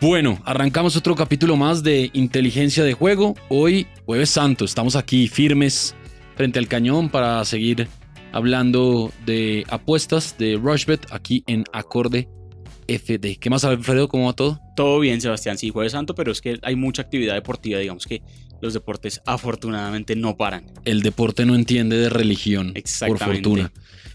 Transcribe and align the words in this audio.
Bueno, 0.00 0.38
arrancamos 0.46 0.96
otro 0.96 1.14
capítulo 1.14 1.56
más 1.56 1.82
de 1.82 2.08
Inteligencia 2.14 2.82
de 2.82 2.94
Juego. 2.94 3.34
Hoy, 3.50 3.86
jueves 4.06 4.30
santo, 4.30 4.64
estamos 4.64 4.96
aquí 4.96 5.28
firmes 5.28 5.94
frente 6.36 6.58
al 6.58 6.68
cañón 6.68 7.10
para 7.10 7.44
seguir 7.44 7.86
hablando 8.32 9.12
de 9.26 9.66
apuestas 9.68 10.38
de 10.38 10.56
Rushbet 10.56 11.06
aquí 11.12 11.44
en 11.46 11.64
Acorde 11.74 12.30
FD. 12.88 13.36
¿Qué 13.38 13.50
más, 13.50 13.62
Alfredo? 13.64 14.08
¿Cómo 14.08 14.28
va 14.28 14.32
todo? 14.32 14.58
Todo 14.74 15.00
bien, 15.00 15.20
Sebastián. 15.20 15.58
Sí, 15.58 15.68
jueves 15.68 15.92
santo, 15.92 16.14
pero 16.14 16.32
es 16.32 16.40
que 16.40 16.58
hay 16.62 16.76
mucha 16.76 17.02
actividad 17.02 17.34
deportiva. 17.34 17.78
Digamos 17.78 18.06
que 18.06 18.22
los 18.60 18.74
deportes 18.74 19.20
afortunadamente 19.26 20.16
no 20.16 20.36
paran. 20.36 20.64
El 20.84 21.02
deporte 21.02 21.46
no 21.46 21.54
entiende 21.54 21.96
de 21.96 22.08
religión, 22.08 22.74
por 23.06 23.18
fortuna. 23.18 23.72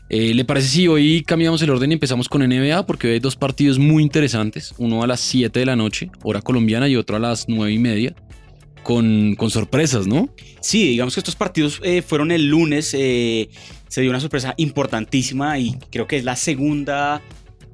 Eh, 0.10 0.36
¿Le 0.36 0.46
parece 0.46 0.68
si 0.68 0.88
hoy 0.88 1.24
cambiamos 1.24 1.62
el 1.64 1.72
orden 1.72 1.92
y 1.92 1.94
empezamos 1.96 2.30
con 2.30 2.48
NBA? 2.48 2.86
Porque 2.86 3.08
hoy 3.08 3.14
hay 3.14 3.20
dos 3.20 3.36
partidos 3.36 3.80
muy 3.80 4.04
interesantes. 4.04 4.76
Uno 4.78 5.02
a 5.04 5.08
las 5.08 5.20
7 5.20 5.60
de 5.60 5.66
la 5.66 5.76
noche, 5.76 6.12
hora 6.24 6.42
colombiana, 6.42 6.88
y 6.88 6.96
otro 6.96 7.16
a 7.16 7.20
las 7.20 7.46
9 7.48 7.72
y 7.72 7.80
media. 7.80 8.16
Con, 8.84 9.34
con 9.36 9.50
sorpresas, 9.50 10.06
¿no? 10.06 10.30
Sí, 10.62 10.90
digamos 10.90 11.16
que 11.16 11.20
estos 11.20 11.36
partidos 11.36 11.82
eh, 11.84 12.04
fueron 12.04 12.30
el 12.30 12.48
lunes. 12.48 12.94
Eh, 12.94 13.50
se 13.88 14.02
dio 14.02 14.12
una 14.12 14.20
sorpresa 14.20 14.54
importantísima 14.58 15.58
y 15.58 15.76
creo 15.90 16.06
que 16.06 16.18
es 16.18 16.24
la 16.24 16.36
segunda 16.36 17.20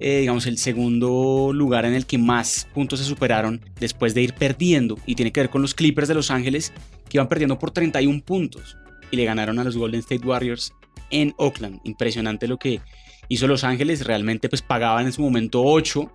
digamos, 0.01 0.47
el 0.47 0.57
segundo 0.57 1.51
lugar 1.53 1.85
en 1.85 1.93
el 1.93 2.05
que 2.05 2.17
más 2.17 2.67
puntos 2.73 2.99
se 2.99 3.05
superaron 3.05 3.61
después 3.79 4.13
de 4.13 4.21
ir 4.21 4.33
perdiendo. 4.33 4.97
Y 5.05 5.15
tiene 5.15 5.31
que 5.31 5.41
ver 5.41 5.49
con 5.49 5.61
los 5.61 5.73
Clippers 5.73 6.07
de 6.07 6.15
Los 6.15 6.31
Ángeles, 6.31 6.73
que 7.09 7.17
iban 7.17 7.29
perdiendo 7.29 7.59
por 7.59 7.71
31 7.71 8.21
puntos. 8.23 8.77
Y 9.11 9.17
le 9.17 9.25
ganaron 9.25 9.59
a 9.59 9.63
los 9.63 9.77
Golden 9.77 9.99
State 9.99 10.25
Warriors 10.25 10.73
en 11.09 11.33
Oakland. 11.37 11.79
Impresionante 11.83 12.47
lo 12.47 12.57
que 12.57 12.81
hizo 13.29 13.47
Los 13.47 13.63
Ángeles. 13.63 14.05
Realmente 14.05 14.49
pues 14.49 14.61
pagaban 14.61 15.05
en 15.05 15.13
su 15.13 15.21
momento 15.21 15.63
8 15.63 16.11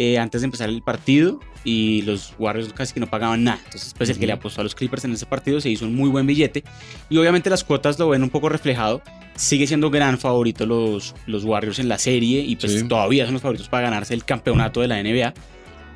eh, 0.00 0.16
antes 0.16 0.40
de 0.40 0.46
empezar 0.46 0.70
el 0.70 0.80
partido 0.80 1.40
y 1.62 2.00
los 2.02 2.32
Warriors 2.38 2.72
casi 2.72 2.94
que 2.94 3.00
no 3.00 3.10
pagaban 3.10 3.44
nada. 3.44 3.60
Entonces 3.66 3.92
pues 3.92 4.08
el 4.08 4.18
que 4.18 4.26
le 4.26 4.32
apostó 4.32 4.62
a 4.62 4.64
los 4.64 4.74
Clippers 4.74 5.04
en 5.04 5.12
ese 5.12 5.26
partido 5.26 5.60
se 5.60 5.68
hizo 5.68 5.84
un 5.84 5.94
muy 5.94 6.08
buen 6.08 6.26
billete. 6.26 6.64
Y 7.10 7.18
obviamente 7.18 7.50
las 7.50 7.64
cuotas 7.64 7.98
lo 7.98 8.08
ven 8.08 8.22
un 8.22 8.30
poco 8.30 8.48
reflejado. 8.48 9.02
Sigue 9.36 9.66
siendo 9.66 9.90
gran 9.90 10.18
favorito 10.18 10.64
los, 10.64 11.14
los 11.26 11.44
Warriors 11.44 11.80
en 11.80 11.90
la 11.90 11.98
serie 11.98 12.40
y 12.40 12.56
pues 12.56 12.88
todavía 12.88 13.26
son 13.26 13.34
los 13.34 13.42
favoritos 13.42 13.68
para 13.68 13.82
ganarse 13.82 14.14
el 14.14 14.24
campeonato 14.24 14.80
de 14.80 14.88
la 14.88 15.02
NBA. 15.02 15.34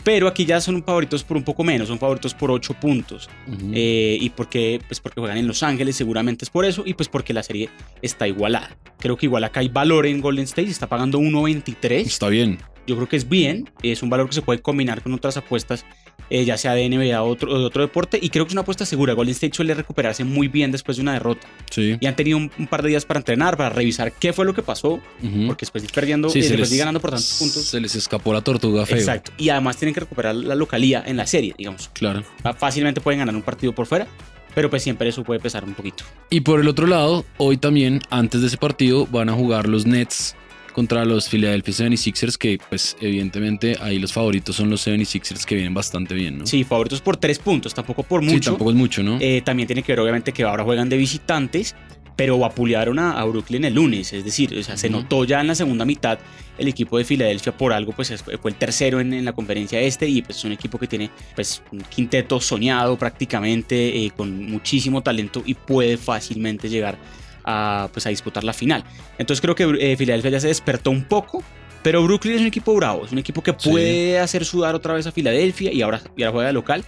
Pero 0.04 0.28
aquí 0.28 0.44
ya 0.44 0.60
son 0.60 0.84
favoritos 0.84 1.24
por 1.24 1.38
un 1.38 1.42
poco 1.42 1.64
menos, 1.64 1.88
son 1.88 1.98
favoritos 1.98 2.34
por 2.34 2.50
8 2.50 2.74
puntos. 2.74 3.30
Eh, 3.72 4.18
¿Y 4.20 4.28
por 4.28 4.50
qué? 4.50 4.82
Pues 4.86 5.00
porque 5.00 5.18
juegan 5.18 5.38
en 5.38 5.46
Los 5.46 5.62
Ángeles, 5.62 5.96
seguramente 5.96 6.44
es 6.44 6.50
por 6.50 6.66
eso, 6.66 6.82
y 6.84 6.92
pues 6.92 7.08
porque 7.08 7.32
la 7.32 7.42
serie 7.42 7.70
está 8.02 8.28
igualada. 8.28 8.76
Creo 8.98 9.16
que 9.16 9.24
igual 9.24 9.44
acá 9.44 9.60
hay 9.60 9.68
valor 9.68 10.04
en 10.04 10.20
Golden 10.20 10.44
State, 10.44 10.68
está 10.68 10.88
pagando 10.88 11.18
1.23. 11.18 12.04
Está 12.04 12.28
bien. 12.28 12.58
Yo 12.86 12.96
creo 12.96 13.08
que 13.08 13.16
es 13.16 13.28
bien, 13.28 13.70
es 13.82 14.02
un 14.02 14.10
valor 14.10 14.28
que 14.28 14.34
se 14.34 14.42
puede 14.42 14.60
combinar 14.60 15.02
con 15.02 15.12
otras 15.14 15.36
apuestas 15.36 15.84
eh, 16.30 16.44
ya 16.44 16.56
sea 16.56 16.74
de 16.74 16.88
NBA 16.88 17.22
o 17.22 17.28
otro, 17.28 17.58
de 17.58 17.64
otro 17.64 17.82
deporte, 17.82 18.18
y 18.20 18.30
creo 18.30 18.44
que 18.44 18.48
es 18.48 18.54
una 18.54 18.62
apuesta 18.62 18.86
segura. 18.86 19.12
Golden 19.12 19.32
State 19.32 19.54
suele 19.54 19.74
recuperarse 19.74 20.24
muy 20.24 20.48
bien 20.48 20.72
después 20.72 20.96
de 20.96 21.02
una 21.02 21.12
derrota. 21.12 21.46
Sí. 21.70 21.96
Y 22.00 22.06
han 22.06 22.16
tenido 22.16 22.38
un, 22.38 22.48
par 22.66 22.82
de 22.82 22.88
días 22.88 23.04
para 23.04 23.20
entrenar, 23.20 23.56
para 23.56 23.68
revisar 23.68 24.10
qué 24.12 24.32
fue 24.32 24.46
lo 24.46 24.54
que 24.54 24.62
pasó, 24.62 25.00
porque 25.46 25.62
después 25.62 25.82
de 25.82 25.86
ir 25.86 25.92
perdiendo, 25.92 26.28
y 26.34 26.40
después 26.40 26.70
de 26.70 26.76
ir 26.76 26.78
ganando 26.78 27.00
por 27.00 27.10
tantos 27.10 27.36
puntos. 27.38 27.64
Se 27.64 27.80
les 27.80 27.94
escapó 27.94 28.32
la 28.32 28.40
tortuga 28.40 28.86
feo. 28.86 28.96
Exacto. 28.96 29.32
Y 29.36 29.50
además 29.50 29.76
tienen 29.76 29.92
que 29.92 30.00
recuperar 30.00 30.34
la 30.34 30.54
localía 30.54 31.02
en 31.06 31.18
la 31.18 31.26
serie, 31.26 31.54
digamos. 31.56 31.90
Claro. 31.92 32.24
Fácilmente 32.58 33.00
pueden 33.00 33.18
ganar 33.18 33.34
un 33.34 33.42
partido 33.42 33.74
por 33.74 33.86
fuera. 33.86 34.06
Pero 34.54 34.70
pues 34.70 34.84
siempre 34.84 35.08
eso 35.08 35.24
puede 35.24 35.40
pesar 35.40 35.64
un 35.64 35.74
poquito. 35.74 36.04
Y 36.30 36.42
por 36.42 36.60
el 36.60 36.68
otro 36.68 36.86
lado, 36.86 37.24
hoy 37.38 37.56
también, 37.56 38.00
antes 38.08 38.40
de 38.40 38.46
ese 38.46 38.56
partido, 38.56 39.04
van 39.06 39.28
a 39.28 39.32
jugar 39.32 39.68
los 39.68 39.84
Nets 39.84 40.36
contra 40.74 41.04
los 41.04 41.28
Philadelphia 41.28 41.72
76ers, 41.72 42.36
que 42.36 42.58
pues 42.68 42.96
evidentemente 43.00 43.78
ahí 43.80 43.98
los 43.98 44.12
favoritos 44.12 44.56
son 44.56 44.68
los 44.68 44.86
76ers 44.86 45.44
que 45.44 45.54
vienen 45.54 45.72
bastante 45.72 46.14
bien, 46.14 46.38
¿no? 46.38 46.46
Sí, 46.46 46.64
favoritos 46.64 47.00
por 47.00 47.16
tres 47.16 47.38
puntos, 47.38 47.72
tampoco 47.72 48.02
por 48.02 48.20
mucho. 48.20 48.34
Sí, 48.34 48.40
tampoco 48.40 48.70
es 48.70 48.76
mucho, 48.76 49.02
¿no? 49.02 49.18
Eh, 49.20 49.40
también 49.42 49.66
tiene 49.66 49.82
que 49.82 49.92
ver 49.92 50.00
obviamente 50.00 50.32
que 50.32 50.42
ahora 50.42 50.64
juegan 50.64 50.88
de 50.88 50.96
visitantes, 50.96 51.74
pero 52.16 52.38
vapulearon 52.38 52.98
a, 52.98 53.12
a 53.12 53.24
Brooklyn 53.24 53.64
el 53.64 53.74
lunes, 53.74 54.12
es 54.12 54.24
decir, 54.24 54.54
o 54.58 54.62
sea, 54.62 54.76
se 54.76 54.90
notó 54.90 55.24
ya 55.24 55.40
en 55.40 55.46
la 55.46 55.54
segunda 55.54 55.84
mitad 55.84 56.18
el 56.58 56.68
equipo 56.68 56.98
de 56.98 57.04
Filadelfia 57.04 57.56
por 57.56 57.72
algo, 57.72 57.92
pues 57.92 58.12
fue 58.22 58.50
el 58.50 58.56
tercero 58.56 59.00
en, 59.00 59.24
la 59.24 59.32
conferencia 59.32 59.80
este 59.80 60.08
y 60.08 60.22
pues 60.22 60.38
es 60.38 60.44
un 60.44 60.52
equipo 60.52 60.78
que 60.78 60.86
tiene 60.86 61.10
pues 61.34 61.62
un 61.72 61.80
quinteto 61.80 62.40
soñado 62.40 62.96
prácticamente, 62.96 64.04
eh, 64.04 64.12
con 64.16 64.50
muchísimo 64.50 65.02
talento 65.02 65.42
y 65.44 65.54
puede 65.54 65.96
fácilmente 65.96 66.68
llegar 66.68 66.96
a, 67.44 67.88
pues, 67.92 68.06
a 68.06 68.10
disputar 68.10 68.44
la 68.44 68.52
final. 68.52 68.84
Entonces 69.18 69.40
creo 69.40 69.54
que 69.54 69.64
eh, 69.80 69.96
Filadelfia 69.96 70.30
ya 70.30 70.40
se 70.40 70.48
despertó 70.48 70.90
un 70.90 71.04
poco, 71.04 71.42
pero 71.82 72.02
Brooklyn 72.02 72.34
es 72.34 72.40
un 72.40 72.46
equipo 72.46 72.74
bravo, 72.74 73.04
es 73.04 73.12
un 73.12 73.18
equipo 73.18 73.42
que 73.42 73.52
puede 73.52 74.18
hacer 74.18 74.44
sudar 74.44 74.74
otra 74.74 74.94
vez 74.94 75.06
a 75.06 75.12
Filadelfia 75.12 75.72
y 75.72 75.82
ahora, 75.82 76.00
y 76.16 76.22
ahora 76.22 76.32
juega 76.32 76.46
de 76.48 76.52
local. 76.52 76.84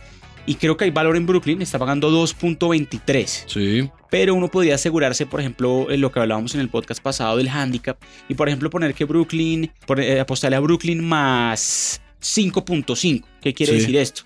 Y 0.48 0.54
creo 0.54 0.76
que 0.76 0.84
hay 0.84 0.90
valor 0.90 1.16
en 1.16 1.26
Brooklyn, 1.26 1.60
está 1.60 1.78
pagando 1.78 2.08
2.23. 2.10 3.44
Sí. 3.46 3.90
Pero 4.10 4.34
uno 4.34 4.48
podría 4.48 4.76
asegurarse, 4.76 5.26
por 5.26 5.40
ejemplo, 5.40 5.90
en 5.90 6.00
lo 6.00 6.12
que 6.12 6.20
hablábamos 6.20 6.54
en 6.54 6.60
el 6.60 6.68
podcast 6.68 7.02
pasado 7.02 7.36
del 7.36 7.48
handicap, 7.48 7.98
y 8.28 8.34
por 8.34 8.48
ejemplo 8.48 8.70
poner 8.70 8.94
que 8.94 9.04
Brooklyn, 9.04 9.72
eh, 9.98 10.20
apostarle 10.20 10.56
a 10.56 10.60
Brooklyn 10.60 11.04
más 11.04 12.00
5.5. 12.22 13.24
¿Qué 13.42 13.52
quiere 13.52 13.72
decir 13.72 13.96
esto? 13.96 14.22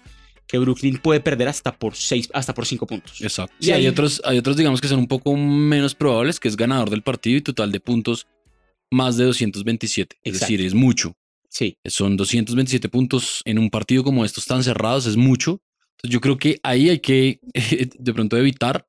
Que 0.50 0.58
Brooklyn 0.58 0.98
puede 0.98 1.20
perder 1.20 1.46
hasta 1.46 1.72
por 1.78 1.94
6, 1.94 2.30
hasta 2.32 2.52
por 2.52 2.66
5 2.66 2.84
puntos. 2.86 3.20
Exacto. 3.20 3.54
Y 3.60 3.70
hay, 3.70 3.86
otros, 3.86 4.20
hay 4.24 4.38
otros, 4.38 4.56
digamos, 4.56 4.80
que 4.80 4.88
son 4.88 4.98
un 4.98 5.06
poco 5.06 5.36
menos 5.36 5.94
probables, 5.94 6.40
que 6.40 6.48
es 6.48 6.56
ganador 6.56 6.90
del 6.90 7.02
partido 7.02 7.38
y 7.38 7.40
total 7.40 7.70
de 7.70 7.78
puntos 7.78 8.26
más 8.90 9.16
de 9.16 9.26
227. 9.26 10.16
Es 10.24 10.40
decir, 10.40 10.60
es 10.60 10.74
mucho. 10.74 11.16
Sí. 11.48 11.78
Son 11.84 12.16
227 12.16 12.88
puntos 12.88 13.42
en 13.44 13.60
un 13.60 13.70
partido 13.70 14.02
como 14.02 14.24
estos 14.24 14.44
tan 14.46 14.64
cerrados, 14.64 15.06
es 15.06 15.16
mucho. 15.16 15.62
Entonces 15.92 16.14
yo 16.14 16.20
creo 16.20 16.36
que 16.36 16.58
ahí 16.64 16.88
hay 16.88 16.98
que 16.98 17.38
de 17.98 18.12
pronto 18.12 18.36
evitar, 18.36 18.84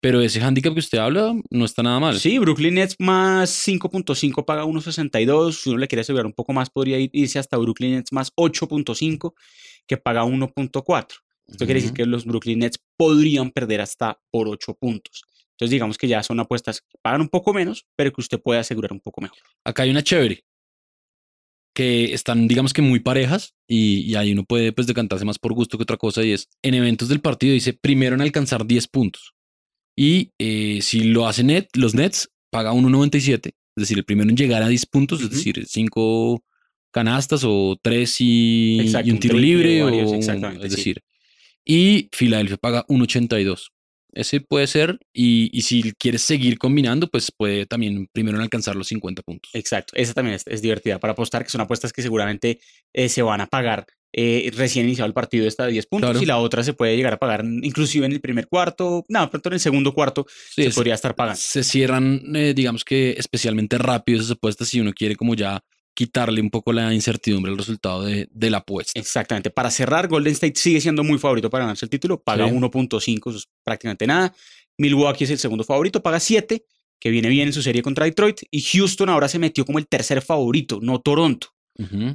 pero 0.00 0.20
ese 0.20 0.40
handicap 0.40 0.72
que 0.72 0.80
usted 0.80 0.98
habla 0.98 1.34
no 1.50 1.64
está 1.64 1.84
nada 1.84 2.00
mal. 2.00 2.18
Sí, 2.18 2.38
Brooklyn 2.38 2.74
Nets 2.74 2.96
más 2.98 3.50
5.5 3.68 4.44
paga 4.44 4.64
1.62. 4.64 5.52
Si 5.52 5.70
uno 5.70 5.78
le 5.78 5.86
quiere 5.86 6.00
asegurar 6.00 6.26
un 6.26 6.32
poco 6.32 6.52
más, 6.52 6.68
podría 6.68 6.98
irse 7.12 7.38
hasta 7.38 7.56
Brooklyn 7.56 7.92
Nets 7.92 8.12
más 8.12 8.32
8.5 8.34 9.34
que 9.86 9.96
paga 9.96 10.24
1.4. 10.24 11.06
Esto 11.46 11.64
quiere 11.64 11.80
decir 11.80 11.94
que 11.94 12.06
los 12.06 12.24
Brooklyn 12.24 12.58
Nets 12.58 12.78
podrían 12.96 13.50
perder 13.50 13.80
hasta 13.80 14.20
por 14.30 14.48
8 14.48 14.74
puntos. 14.74 15.22
Entonces 15.52 15.70
digamos 15.70 15.96
que 15.96 16.08
ya 16.08 16.22
son 16.22 16.40
apuestas 16.40 16.80
que 16.80 16.98
pagan 17.00 17.20
un 17.20 17.28
poco 17.28 17.54
menos, 17.54 17.86
pero 17.96 18.12
que 18.12 18.20
usted 18.20 18.40
puede 18.40 18.60
asegurar 18.60 18.92
un 18.92 19.00
poco 19.00 19.20
mejor. 19.20 19.38
Acá 19.64 19.84
hay 19.84 19.90
una 19.90 20.02
chévere, 20.02 20.44
que 21.76 22.14
están 22.14 22.48
digamos 22.48 22.72
que 22.72 22.80
muy 22.80 23.00
parejas 23.00 23.54
y, 23.68 24.14
ahí 24.14 24.32
uno 24.32 24.44
puede 24.44 24.72
pues 24.72 24.86
decantarse 24.86 25.26
más 25.26 25.38
por 25.38 25.52
gusto 25.52 25.76
que 25.76 25.82
otra 25.82 25.98
cosa 25.98 26.24
y 26.24 26.32
es 26.32 26.48
en 26.62 26.72
eventos 26.72 27.08
del 27.08 27.20
partido 27.20 27.52
dice 27.52 27.74
primero 27.74 28.14
en 28.14 28.22
alcanzar 28.22 28.66
10 28.66 28.88
puntos. 28.88 29.34
Y 29.94 30.32
eh, 30.38 30.80
si 30.82 31.04
lo 31.04 31.26
hacen 31.26 31.48
net, 31.48 31.68
los 31.74 31.94
Nets 31.94 32.30
paga 32.50 32.72
1.97, 32.72 33.48
es 33.48 33.54
decir, 33.74 33.98
el 33.98 34.04
primero 34.04 34.30
en 34.30 34.36
llegar 34.36 34.62
a 34.62 34.68
10 34.68 34.86
puntos, 34.86 35.20
es 35.20 35.30
decir, 35.30 35.66
5 35.66 36.42
canastas 36.96 37.42
o 37.44 37.76
tres 37.82 38.16
y, 38.20 38.90
un 39.10 39.18
tiro 39.20 39.36
libre. 39.36 39.82
o, 39.82 39.90
es 39.90 40.70
decir, 40.70 41.02
y 41.62 42.08
Filadelfia 42.10 42.56
paga 42.56 42.86
1.82. 42.86 43.68
Ese 44.14 44.40
puede 44.40 44.66
ser, 44.66 44.98
y, 45.12 45.60
si 45.60 45.92
quieres 45.98 46.22
seguir 46.22 46.56
combinando, 46.56 47.08
pues 47.08 47.30
puede 47.30 47.66
también 47.66 48.08
primero 48.14 48.40
alcanzar 48.40 48.76
los 48.76 48.88
50 48.88 49.20
puntos. 49.20 49.50
Exacto, 49.52 49.92
esa 49.94 50.14
también 50.14 50.38
es, 50.46 50.62
divertida 50.62 50.98
para 50.98 51.12
apostar, 51.12 51.44
que 51.44 51.50
son 51.50 51.60
apuestas 51.60 51.92
que 51.92 52.00
seguramente 52.00 52.60
eh, 52.94 53.10
se 53.10 53.20
van 53.20 53.42
a 53.42 53.46
pagar 53.46 53.84
eh, 54.14 54.50
recién 54.56 54.86
iniciado 54.86 55.08
el 55.08 55.12
partido 55.12 55.46
está 55.46 55.66
de 55.66 55.72
10 55.72 55.86
puntos 55.88 56.22
y 56.22 56.24
la 56.24 56.38
otra 56.38 56.62
se 56.64 56.72
puede 56.72 56.96
llegar 56.96 57.12
a 57.12 57.18
pagar 57.18 57.44
inclusive 57.44 58.06
en 58.06 58.12
el 58.12 58.22
primer 58.22 58.48
cuarto, 58.48 59.04
no, 59.10 59.28
pronto 59.28 59.50
en 59.50 59.54
el 59.54 59.60
segundo 59.60 59.92
cuarto 59.92 60.24
se 60.54 60.70
podría 60.70 60.94
estar 60.94 61.14
pagando. 61.14 61.38
Se 61.38 61.62
cierran, 61.62 62.22
eh, 62.34 62.54
digamos 62.54 62.82
que 62.82 63.10
especialmente 63.18 63.76
rápido 63.76 64.20
esas 64.20 64.30
apuestas 64.30 64.68
si 64.68 64.80
uno 64.80 64.94
quiere 64.94 65.16
como 65.16 65.34
ya 65.34 65.62
quitarle 65.96 66.42
un 66.42 66.50
poco 66.50 66.74
la 66.74 66.92
incertidumbre 66.92 67.50
al 67.50 67.58
resultado 67.58 68.04
de, 68.04 68.28
la 68.50 68.58
apuesta. 68.58 69.00
Exactamente. 69.00 69.50
Para 69.50 69.70
cerrar, 69.70 70.06
Golden 70.08 70.34
State 70.34 70.52
sigue 70.56 70.80
siendo 70.80 71.02
muy 71.02 71.18
favorito 71.18 71.48
para 71.48 71.64
ganarse 71.64 71.86
el 71.86 71.90
título, 71.90 72.22
paga 72.22 72.46
1.5, 72.46 73.30
eso 73.30 73.38
es 73.38 73.48
prácticamente 73.64 74.06
nada. 74.06 74.34
Milwaukee 74.76 75.24
es 75.24 75.30
el 75.30 75.38
segundo 75.38 75.64
favorito, 75.64 76.02
paga 76.02 76.20
7, 76.20 76.64
que 77.00 77.10
viene 77.10 77.30
bien 77.30 77.48
en 77.48 77.54
su 77.54 77.62
serie 77.62 77.82
contra 77.82 78.04
Detroit. 78.04 78.42
Y 78.50 78.60
Houston 78.60 79.08
ahora 79.08 79.26
se 79.26 79.38
metió 79.38 79.64
como 79.64 79.78
el 79.78 79.88
tercer 79.88 80.20
favorito, 80.20 80.78
no 80.82 81.00
Toronto. 81.00 81.48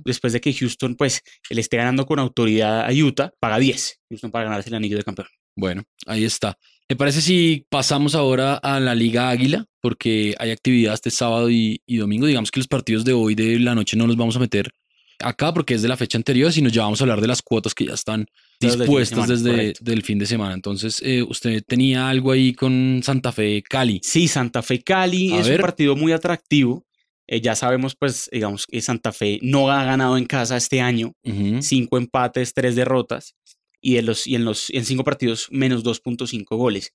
Después 0.06 0.34
de 0.34 0.42
que 0.42 0.54
Houston, 0.54 0.96
pues, 0.96 1.22
le 1.50 1.62
esté 1.62 1.78
ganando 1.78 2.06
con 2.06 2.20
autoridad 2.20 2.86
a 2.86 2.92
Utah, 2.92 3.32
paga 3.40 3.58
10. 3.60 4.00
Houston 4.10 4.32
para 4.32 4.46
ganarse 4.46 4.70
el 4.70 4.76
anillo 4.76 4.98
de 4.98 5.04
campeón. 5.04 5.28
Bueno, 5.56 5.84
ahí 6.06 6.24
está. 6.24 6.58
¿Me 6.92 6.98
parece 6.98 7.22
si 7.22 7.66
pasamos 7.70 8.16
ahora 8.16 8.56
a 8.56 8.78
la 8.82 8.94
Liga 8.94 9.30
Águila? 9.30 9.66
Porque 9.80 10.36
hay 10.38 10.52
actividad 10.52 10.94
este 10.94 11.10
sábado 11.10 11.50
y, 11.50 11.80
domingo. 11.88 12.28
Digamos 12.28 12.52
que 12.52 12.60
los 12.60 12.68
partidos 12.68 13.06
de 13.06 13.14
hoy 13.14 13.34
de 13.34 13.58
la 13.60 13.74
noche 13.76 13.96
no 13.96 14.08
los 14.08 14.18
vamos 14.18 14.36
a 14.36 14.40
meter 14.40 14.74
acá 15.20 15.54
porque 15.54 15.76
es 15.76 15.82
de 15.82 15.88
la 15.88 15.96
fecha 15.96 16.18
anterior, 16.18 16.52
sino 16.52 16.68
ya 16.68 16.82
vamos 16.82 17.00
a 17.00 17.06
hablar 17.06 17.22
de 17.22 17.28
las 17.28 17.42
cuotas 17.42 17.74
que 17.74 17.86
ya 17.86 17.94
están 17.94 18.26
dispuestas 18.60 19.30
desde, 19.30 19.74
el 19.86 20.02
fin 20.02 20.20
de 20.20 20.26
semana. 20.26 20.54
Entonces, 20.54 21.02
eh, 21.02 21.24
usted 21.24 21.64
tenía 21.66 22.10
algo 22.10 22.34
ahí 22.34 22.54
con 22.54 23.00
Santa 23.06 23.32
Fe 23.32 23.64
Cali. 23.64 24.02
Sí, 24.04 24.28
Santa 24.28 24.62
Fe 24.62 24.82
Cali 24.84 25.34
es 25.34 25.48
un 25.48 25.60
partido 25.60 25.96
muy 25.96 26.12
atractivo. 26.12 26.86
Eh, 27.26 27.40
ya 27.40 27.56
sabemos, 27.56 27.96
pues, 27.96 28.28
digamos 28.34 28.68
que 28.68 28.82
Santa 28.82 29.14
Fe 29.14 29.40
no 29.42 29.72
ha 29.72 29.86
ganado 29.86 30.18
en 30.18 30.26
casa 30.26 30.58
este 30.58 30.82
año. 30.82 31.14
Cinco 31.62 31.98
empates, 31.98 32.54
tres 32.54 32.76
derrotas. 32.76 33.34
Y, 33.82 33.96
de 33.96 34.04
los, 34.04 34.28
y 34.28 34.36
en 34.36 34.46
los 34.46 34.70
en 34.70 34.86
cinco 34.86 35.04
partidos, 35.04 35.48
menos 35.52 35.84
2.5 35.84 36.46
goles. 36.56 36.94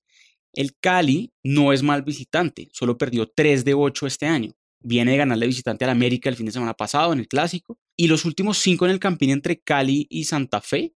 El 0.53 0.75
Cali 0.79 1.33
no 1.43 1.73
es 1.73 1.83
mal 1.83 2.01
visitante, 2.01 2.69
solo 2.71 2.97
perdió 2.97 3.27
3 3.27 3.65
de 3.65 3.73
8 3.73 4.07
este 4.07 4.25
año. 4.25 4.53
Viene 4.79 5.11
de 5.11 5.17
ganarle 5.17 5.47
visitante 5.47 5.85
al 5.85 5.91
América 5.91 6.29
el 6.29 6.35
fin 6.35 6.45
de 6.45 6.51
semana 6.51 6.73
pasado 6.73 7.11
en 7.11 7.19
el 7.19 7.27
Clásico. 7.27 7.77
Y 7.97 8.07
los 8.07 8.25
últimos 8.25 8.57
cinco 8.57 8.85
en 8.85 8.91
el 8.91 8.99
Campín 8.99 9.31
entre 9.31 9.59
Cali 9.59 10.07
y 10.09 10.23
Santa 10.23 10.61
Fe 10.61 10.93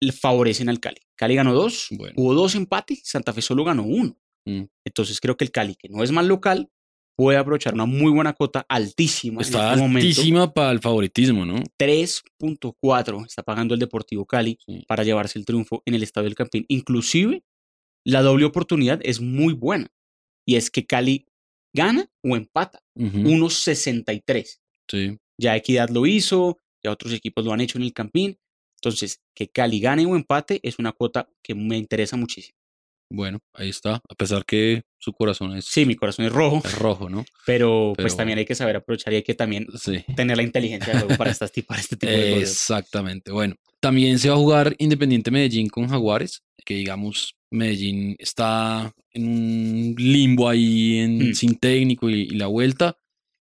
le 0.00 0.12
favorecen 0.12 0.68
al 0.68 0.80
Cali. 0.80 1.00
Cali 1.14 1.34
ganó 1.34 1.54
dos, 1.54 1.86
Bueno. 1.90 2.12
hubo 2.16 2.34
dos 2.34 2.54
empates, 2.54 3.00
Santa 3.04 3.32
Fe 3.32 3.40
solo 3.40 3.64
ganó 3.64 3.84
uno. 3.84 4.18
Mm. 4.44 4.64
Entonces 4.84 5.20
creo 5.20 5.36
que 5.36 5.44
el 5.44 5.50
Cali, 5.50 5.76
que 5.76 5.88
no 5.88 6.02
es 6.02 6.12
mal 6.12 6.28
local, 6.28 6.68
puede 7.16 7.38
aprovechar 7.38 7.74
una 7.74 7.86
muy 7.86 8.12
buena 8.12 8.32
cuota 8.34 8.64
altísima. 8.68 9.40
Está 9.42 9.68
en 9.68 9.70
este 9.72 9.80
momento. 9.82 10.06
altísima 10.06 10.52
para 10.52 10.70
el 10.70 10.80
favoritismo, 10.80 11.44
¿no? 11.46 11.62
3.4 11.78 13.24
está 13.26 13.42
pagando 13.42 13.74
el 13.74 13.80
Deportivo 13.80 14.26
Cali 14.26 14.58
Sí. 14.66 14.84
para 14.86 15.02
llevarse 15.04 15.38
el 15.38 15.44
triunfo 15.46 15.82
en 15.86 15.94
el 15.94 16.02
Estadio 16.02 16.26
del 16.26 16.34
Campín. 16.34 16.64
Inclusive, 16.68 17.42
la 18.04 18.22
doble 18.22 18.44
oportunidad 18.44 19.00
es 19.02 19.20
muy 19.20 19.54
buena. 19.54 19.88
Y 20.46 20.56
es 20.56 20.70
que 20.70 20.86
Cali 20.86 21.26
gana 21.74 22.08
o 22.22 22.36
empata. 22.36 22.80
Ujú. 22.94 23.18
1.63. 23.18 24.60
Sí. 24.90 25.18
Ya 25.40 25.56
Equidad 25.56 25.88
lo 25.90 26.06
hizo, 26.06 26.58
ya 26.84 26.92
otros 26.92 27.12
equipos 27.12 27.44
lo 27.44 27.52
han 27.52 27.60
hecho 27.60 27.78
en 27.78 27.84
el 27.84 27.92
Campín. 27.92 28.38
Entonces, 28.80 29.20
que 29.34 29.48
Cali 29.48 29.80
gane 29.80 30.06
o 30.06 30.14
empate 30.16 30.60
es 30.62 30.78
una 30.78 30.92
cuota 30.92 31.28
que 31.42 31.54
me 31.54 31.76
interesa 31.78 32.16
muchísimo. 32.16 32.56
Bueno, 33.10 33.38
ahí 33.54 33.68
está. 33.68 34.00
A 34.08 34.14
pesar 34.16 34.44
que 34.44 34.82
su 34.98 35.12
corazón 35.12 35.56
es, 35.56 35.64
Sí, 35.66 35.86
mi 35.86 35.94
corazón 35.94 36.24
es 36.26 36.32
rojo, 36.32 36.60
es 36.64 36.76
rojo, 36.76 37.08
¿no? 37.08 37.24
pero, 37.46 37.92
Pero 37.96 38.04
pues 38.04 38.16
también 38.16 38.38
hay 38.38 38.44
que 38.44 38.54
saber 38.56 38.76
aprovechar 38.76 39.12
y 39.12 39.16
hay 39.16 39.22
que 39.22 39.34
también 39.34 39.66
Sí. 39.78 40.04
tener 40.16 40.36
la 40.36 40.42
inteligencia 40.42 40.92
de 40.92 40.98
juego 41.00 41.16
para, 41.16 41.30
estas, 41.30 41.52
para 41.66 41.80
este 41.80 41.96
tipo 41.96 42.12
de 42.12 42.30
cosas. 42.30 42.50
Exactamente. 42.50 43.30
Bueno, 43.30 43.54
también 43.80 44.18
se 44.18 44.28
va 44.28 44.34
a 44.34 44.38
jugar 44.38 44.74
Independiente 44.78 45.30
Medellín 45.30 45.68
con 45.68 45.88
Jaguares, 45.88 46.42
que 46.64 46.74
digamos, 46.74 47.36
Medellín 47.52 48.16
está 48.18 48.92
en 49.12 49.28
un 49.28 49.94
limbo 49.96 50.48
ahí 50.48 50.98
en- 50.98 51.30
Mm. 51.30 51.34
sin 51.34 51.54
técnico 51.56 52.10
y, 52.10 52.22
y 52.22 52.30
la 52.30 52.48
vuelta. 52.48 52.96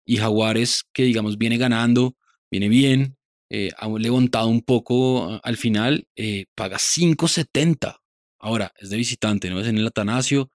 Y 0.04 0.16
Jaguares, 0.16 0.82
que 0.92 1.04
digamos, 1.04 1.38
viene 1.38 1.56
ganando, 1.56 2.16
viene 2.50 2.68
bien, 2.68 3.16
eh, 3.48 3.70
ha 3.78 3.88
levantado 3.88 4.48
un 4.48 4.62
poco 4.62 5.38
al 5.44 5.56
final, 5.56 6.08
eh, 6.16 6.46
paga 6.56 6.78
5.70. 6.80 8.01
Ahora, 8.42 8.72
es 8.78 8.90
de 8.90 8.96
visitante, 8.98 9.48
¿no? 9.48 9.58
Es 9.60 9.66
en 9.68 9.78
el 9.78 9.86
Atanasio. 9.86 10.50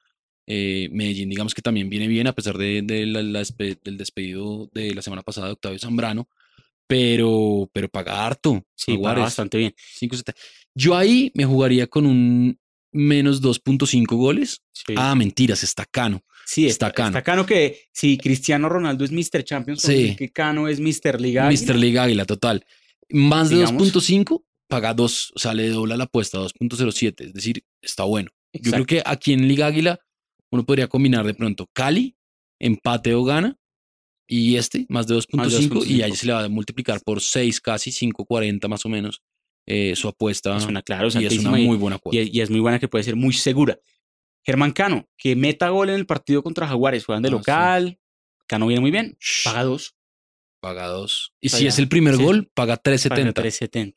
eh, 0.49 0.87
Medellín, 0.93 1.27
digamos 1.29 1.53
que 1.53 1.61
también 1.61 1.89
viene 1.89 2.07
bien, 2.07 2.25
a 2.27 2.31
pesar 2.33 2.57
de, 2.57 2.81
de 2.81 3.05
la- 3.05 3.21
la 3.21 3.41
despe- 3.41 3.79
del 3.83 3.97
despedido 3.97 4.69
de 4.73 4.95
la 4.95 5.01
semana 5.01 5.21
pasada 5.21 5.47
de 5.47 5.53
Octavio 5.53 5.77
Zambrano 5.79 6.29
pero, 6.87 7.69
pero 7.73 7.89
paga 7.89 8.25
harto. 8.25 8.65
Sí, 8.75 8.97
paga 8.97 9.21
bastante 9.23 9.57
bien. 9.57 9.73
5.70. 9.99 10.33
Yo 10.73 10.95
ahí 10.95 11.31
me 11.35 11.45
jugaría 11.45 11.87
con 11.87 12.05
un 12.05 12.57
menos 12.93 13.41
2.5 13.41 14.15
goles. 14.15 14.61
Sí. 14.71 14.93
Ah, 14.95 15.13
mentiras, 15.15 15.63
está 15.63 15.85
Cano. 15.85 16.21
Sí, 16.45 16.65
Está 16.65 16.93
Cano. 16.93 17.09
está 17.09 17.23
Cano 17.23 17.45
que 17.45 17.81
si 17.91 18.17
Cristiano 18.17 18.69
Ronaldo 18.69 19.03
es 19.03 19.11
Mr. 19.11 19.43
Champions, 19.43 19.81
Sí. 19.81 20.15
que 20.17 20.31
Cano 20.31 20.69
es 20.69 20.79
Mr. 20.79 21.19
Liga. 21.19 21.49
Mr. 21.51 21.75
Liga 21.75 22.03
Águila, 22.03 22.23
total. 22.23 22.65
Más 23.09 23.49
de 23.49 23.57
Digamos. 23.57 23.93
2.5, 23.93 24.45
paga 24.67 24.93
2, 24.93 25.33
o 25.35 25.39
sea, 25.39 25.53
le 25.53 25.69
dobla 25.69 25.97
la 25.97 26.05
apuesta, 26.05 26.37
2.07. 26.39 27.25
Es 27.25 27.33
decir, 27.33 27.63
está 27.81 28.03
bueno. 28.03 28.29
Yo 28.53 28.71
creo 28.71 28.85
que 28.85 29.01
aquí 29.05 29.33
en 29.33 29.47
Liga 29.47 29.67
Águila 29.67 29.99
uno 30.51 30.65
podría 30.65 30.87
combinar 30.87 31.25
de 31.25 31.33
pronto 31.33 31.67
Cali, 31.73 32.15
empate 32.59 33.13
o 33.13 33.23
gana, 33.23 33.57
y 34.29 34.55
este, 34.57 34.85
más 34.89 35.07
de 35.07 35.15
2.5, 35.15 35.85
y 35.85 36.01
ahí 36.01 36.11
2.5. 36.11 36.15
se 36.15 36.25
le 36.27 36.33
va 36.33 36.43
a 36.43 36.49
multiplicar 36.49 37.01
por 37.01 37.21
6, 37.21 37.61
casi 37.61 37.91
5.40 37.91 38.67
más 38.67 38.85
o 38.85 38.89
menos, 38.89 39.21
eh, 39.65 39.95
su 39.95 40.07
apuesta. 40.07 40.55
es 40.57 40.65
una, 40.65 40.81
claro, 40.81 41.07
y 41.07 41.25
es 41.25 41.37
una 41.39 41.51
muy 41.51 41.77
buena 41.77 41.99
y, 42.11 42.17
es- 42.19 42.33
y 42.33 42.41
es 42.41 42.49
muy 42.49 42.59
buena 42.59 42.79
que 42.79 42.87
puede 42.87 43.03
ser 43.03 43.15
muy 43.15 43.33
segura. 43.33 43.79
Germán 44.45 44.71
Cano, 44.71 45.09
que 45.17 45.35
meta 45.35 45.69
gol 45.69 45.89
en 45.89 45.95
el 45.95 46.05
partido 46.05 46.41
contra 46.41 46.67
Jaguares, 46.67 47.05
juegan 47.05 47.21
de 47.23 47.27
Ah, 47.29 47.31
sí. 47.31 47.37
local. 47.37 47.99
Cano 48.47 48.67
viene 48.67 48.79
muy 48.79 48.91
bien, 48.91 49.17
paga 49.43 49.63
dos, 49.63 49.95
paga 50.61 50.87
2. 50.87 51.33
Y 51.41 51.49
si 51.49 51.67
es 51.67 51.79
el 51.79 51.89
primer 51.89 52.15
sí, 52.15 52.23
gol, 52.23 52.49
paga 52.53 52.77
paga 52.77 52.97
3.70. 52.97 53.93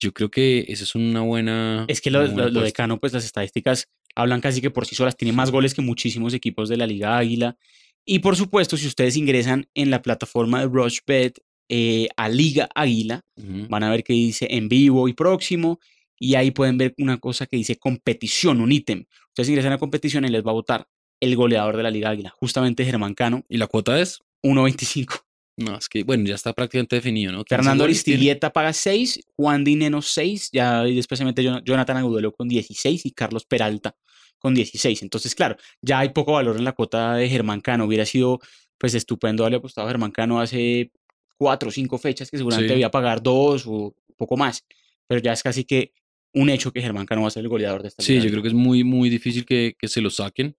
370. 0.00 0.06
Yo 0.06 0.12
creo 0.12 0.30
que 0.30 0.64
esa 0.72 0.84
es 0.84 0.94
una 0.94 1.20
buena. 1.20 1.84
Es 1.88 2.00
que 2.00 2.10
lo, 2.10 2.20
lo- 2.26 2.48
lo 2.50 2.60
de. 2.62 2.72
Cano, 2.72 2.98
pues 2.98 3.12
las 3.12 3.24
estadísticas 3.24 3.86
hablan 4.14 4.40
casi 4.40 4.60
que 4.60 4.70
por 4.70 4.86
sí 4.86 4.94
solas. 4.94 5.16
Tiene 5.16 5.32
más 5.32 5.50
goles 5.50 5.74
que 5.74 5.82
muchísimos 5.82 6.34
equipos 6.34 6.68
de 6.68 6.76
la 6.76 6.86
Liga 6.86 7.16
Águila. 7.18 7.56
Y 8.04 8.20
por 8.20 8.34
supuesto, 8.36 8.76
si 8.76 8.86
ustedes 8.86 9.16
ingresan 9.16 9.68
en 9.74 9.90
la 9.90 10.02
plataforma 10.02 10.60
de 10.60 10.66
Rushbet 10.66 11.38
eh, 11.68 12.08
a 12.16 12.28
Liga 12.28 12.68
Águila, 12.74 13.20
van 13.68 13.82
a 13.84 13.90
ver 13.90 14.02
que 14.02 14.12
dice 14.14 14.48
en 14.50 14.68
vivo 14.68 15.06
y 15.08 15.12
próximo. 15.12 15.78
Y 16.18 16.34
ahí 16.34 16.50
pueden 16.50 16.76
ver 16.78 16.94
una 16.98 17.18
cosa 17.18 17.46
que 17.46 17.56
dice 17.56 17.76
competición, 17.76 18.60
un 18.60 18.72
ítem. 18.72 19.04
Ustedes 19.28 19.48
ingresan 19.48 19.72
a 19.72 19.78
competición 19.78 20.24
y 20.24 20.28
les 20.28 20.42
va 20.44 20.50
a 20.50 20.54
votar 20.54 20.86
el 21.20 21.36
goleador 21.36 21.76
de 21.76 21.82
la 21.82 21.90
Liga 21.90 22.10
Águila, 22.10 22.30
justamente 22.30 22.84
Germán 22.84 23.14
Cano, 23.14 23.44
¿Y 23.48 23.58
la 23.58 23.66
cuota 23.66 24.00
es? 24.00 24.20
1.25. 24.42 25.20
No, 25.60 25.76
es 25.76 25.88
que, 25.88 26.02
bueno, 26.04 26.24
ya 26.26 26.34
está 26.36 26.52
prácticamente 26.52 26.96
definido, 26.96 27.32
¿no? 27.32 27.44
15 27.44 27.56
Fernando. 27.56 27.84
Aristigueta 27.84 28.52
paga 28.52 28.72
6, 28.72 29.20
Juan 29.36 29.62
Dineno 29.62 30.00
6, 30.02 30.50
ya 30.52 30.88
y 30.88 30.94
después 30.96 31.18
se 31.18 31.24
mete 31.24 31.42
Jon- 31.44 31.62
Jonathan 31.64 31.98
Agudelo 31.98 32.32
con 32.32 32.48
16 32.48 33.04
y 33.06 33.10
Carlos 33.12 33.44
Peralta 33.44 33.94
con 34.38 34.54
16. 34.54 35.02
Entonces, 35.02 35.34
claro, 35.34 35.56
ya 35.82 35.98
hay 35.98 36.08
poco 36.10 36.32
valor 36.32 36.56
en 36.56 36.64
la 36.64 36.72
cuota 36.72 37.14
de 37.16 37.28
Germán 37.28 37.60
Cano. 37.60 37.84
Hubiera 37.84 38.06
sido 38.06 38.40
pues 38.78 38.94
estupendo 38.94 39.42
haberle 39.42 39.58
apostado 39.58 39.86
a 39.86 39.90
Germán 39.90 40.10
Cano 40.12 40.40
hace 40.40 40.90
cuatro 41.36 41.68
o 41.68 41.72
cinco 41.72 41.98
fechas 41.98 42.30
que 42.30 42.38
seguramente 42.38 42.68
Sí. 42.68 42.72
debía 42.72 42.90
pagar 42.90 43.22
dos 43.22 43.66
o 43.66 43.70
un 44.08 44.14
poco 44.16 44.38
más. 44.38 44.64
Pero 45.06 45.20
ya 45.20 45.32
es 45.34 45.42
casi 45.42 45.64
que 45.64 45.92
un 46.32 46.48
hecho 46.48 46.72
que 46.72 46.80
Germán 46.80 47.04
Cano 47.04 47.20
va 47.22 47.28
a 47.28 47.30
ser 47.32 47.42
el 47.42 47.48
goleador 47.50 47.82
de 47.82 47.88
esta 47.88 48.02
Sí, 48.02 48.12
liga. 48.12 48.24
yo 48.24 48.30
creo 48.30 48.42
que 48.42 48.48
es 48.48 48.54
muy, 48.54 48.82
muy 48.82 49.10
difícil 49.10 49.44
que, 49.44 49.74
que 49.78 49.88
se 49.88 50.00
lo 50.00 50.08
saquen. 50.08 50.56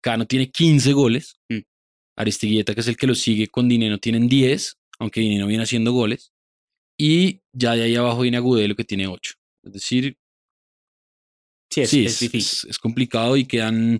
Cano 0.00 0.26
tiene 0.26 0.50
15 0.50 0.92
goles. 0.92 1.40
Mm. 1.48 1.58
Aristigueta, 2.16 2.74
que 2.74 2.80
es 2.80 2.88
el 2.88 2.96
que 2.96 3.06
lo 3.06 3.14
sigue 3.14 3.48
con 3.48 3.68
Dinero, 3.68 3.98
tienen 3.98 4.28
10, 4.28 4.78
aunque 4.98 5.20
Dinero 5.20 5.46
viene 5.46 5.64
haciendo 5.64 5.92
goles. 5.92 6.32
Y 6.98 7.40
ya 7.52 7.72
de 7.74 7.82
ahí 7.82 7.96
abajo 7.96 8.20
viene 8.22 8.36
Agudelo, 8.36 8.76
que 8.76 8.84
tiene 8.84 9.06
8. 9.08 9.34
Es 9.62 9.72
decir, 9.72 10.16
Sí, 11.70 11.80
es, 11.82 11.90
sí, 11.90 12.04
es 12.04 12.22
es- 12.22 12.64
es 12.70 12.78
complicado 12.78 13.36
y 13.36 13.46
quedan 13.46 13.98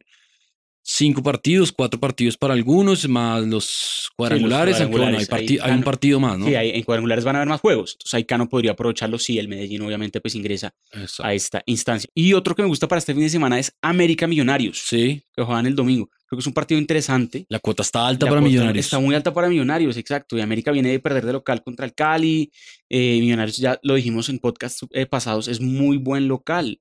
cinco 0.84 1.22
partidos, 1.22 1.72
cuatro 1.72 1.98
partidos 1.98 2.36
para 2.36 2.52
algunos, 2.52 3.08
más 3.08 3.42
los 3.44 4.10
cuadrangulares. 4.16 4.80
aunque 4.80 4.99
bueno, 4.99 5.18
hay, 5.18 5.73
un 5.73 5.82
partido 5.82 6.20
más, 6.20 6.38
¿no? 6.38 6.47
Sí, 6.47 6.54
en 6.54 6.82
cuadrangulares 6.82 7.25
van 7.25 7.37
a 7.37 7.38
haber 7.40 7.49
más 7.49 7.61
juegos. 7.61 7.92
Entonces 7.94 8.14
ahí 8.14 8.25
Cano 8.25 8.49
podría 8.49 8.73
aprovecharlo 8.73 9.18
si 9.18 9.38
el 9.38 9.49
Medellín 9.49 9.80
obviamente 9.82 10.20
pues 10.20 10.35
ingresa 10.35 10.75
Exacto. 10.92 11.25
a 11.25 11.35
esta 11.35 11.62
instancia. 11.66 12.09
Y 12.14 12.35
otro 12.35 12.54
que 12.54 12.62
me 12.62 12.68
gusta 12.68 12.87
para 12.87 12.99
este 12.99 13.14
fin 13.14 13.23
de 13.23 13.30
semana 13.30 13.59
es 13.59 13.75
América 13.80 14.26
Millonarios, 14.26 14.82
Sí, 14.85 15.23
que 15.35 15.42
juegan 15.42 15.66
el 15.66 15.75
domingo. 15.75 16.11
Creo 16.26 16.38
que 16.38 16.40
es 16.40 16.47
un 16.47 16.52
partido 16.52 16.80
interesante. 16.80 17.47
la 17.49 17.59
cuota 17.59 17.82
está 17.82 18.06
alta 18.06 18.26
La 18.26 18.30
para 18.30 18.40
Millonarios. 18.42 18.85
Está 18.85 18.99
muy 18.99 19.14
alta 19.14 19.32
para 19.32 19.49
Millonarios, 19.49 19.97
exacto. 19.97 20.37
Y 20.37 20.40
América 20.40 20.70
viene 20.70 20.90
de 20.90 20.99
perder 20.99 21.25
de 21.26 21.32
local 21.32 21.62
contra 21.62 21.87
el 21.87 21.94
Cali. 21.94 22.50
Eh, 22.88 23.18
Millonarios, 23.20 23.56
ya 23.56 23.78
lo 23.82 23.94
dijimos 23.94 24.28
en 24.28 24.38
podcast 24.38 24.82
eh, 24.92 25.06
pasados, 25.06 25.49
es 25.49 25.61
muy 25.61 25.97
buen 25.97 26.28
local. 26.28 26.80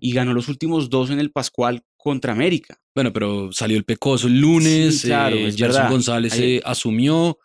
Y 0.00 0.12
ganó 0.12 0.34
los 0.34 0.48
últimos 0.48 0.88
dos 0.88 1.10
en 1.10 1.18
el 1.18 1.30
Pascual 1.30 1.82
contra 2.02 2.32
América. 2.32 2.78
Bueno, 2.94 3.12
pero 3.12 3.52
salió 3.52 3.76
el 3.76 3.84
Pecoso 3.84 4.26
el 4.26 4.40
lunes, 4.40 5.00
Sí, 5.00 5.06
claro, 5.08 5.36
eh, 5.36 5.48
es 5.48 5.56
Gerson. 5.56 5.88
González 5.88 6.38
eh, 6.38 6.60
asumió, 6.64 7.38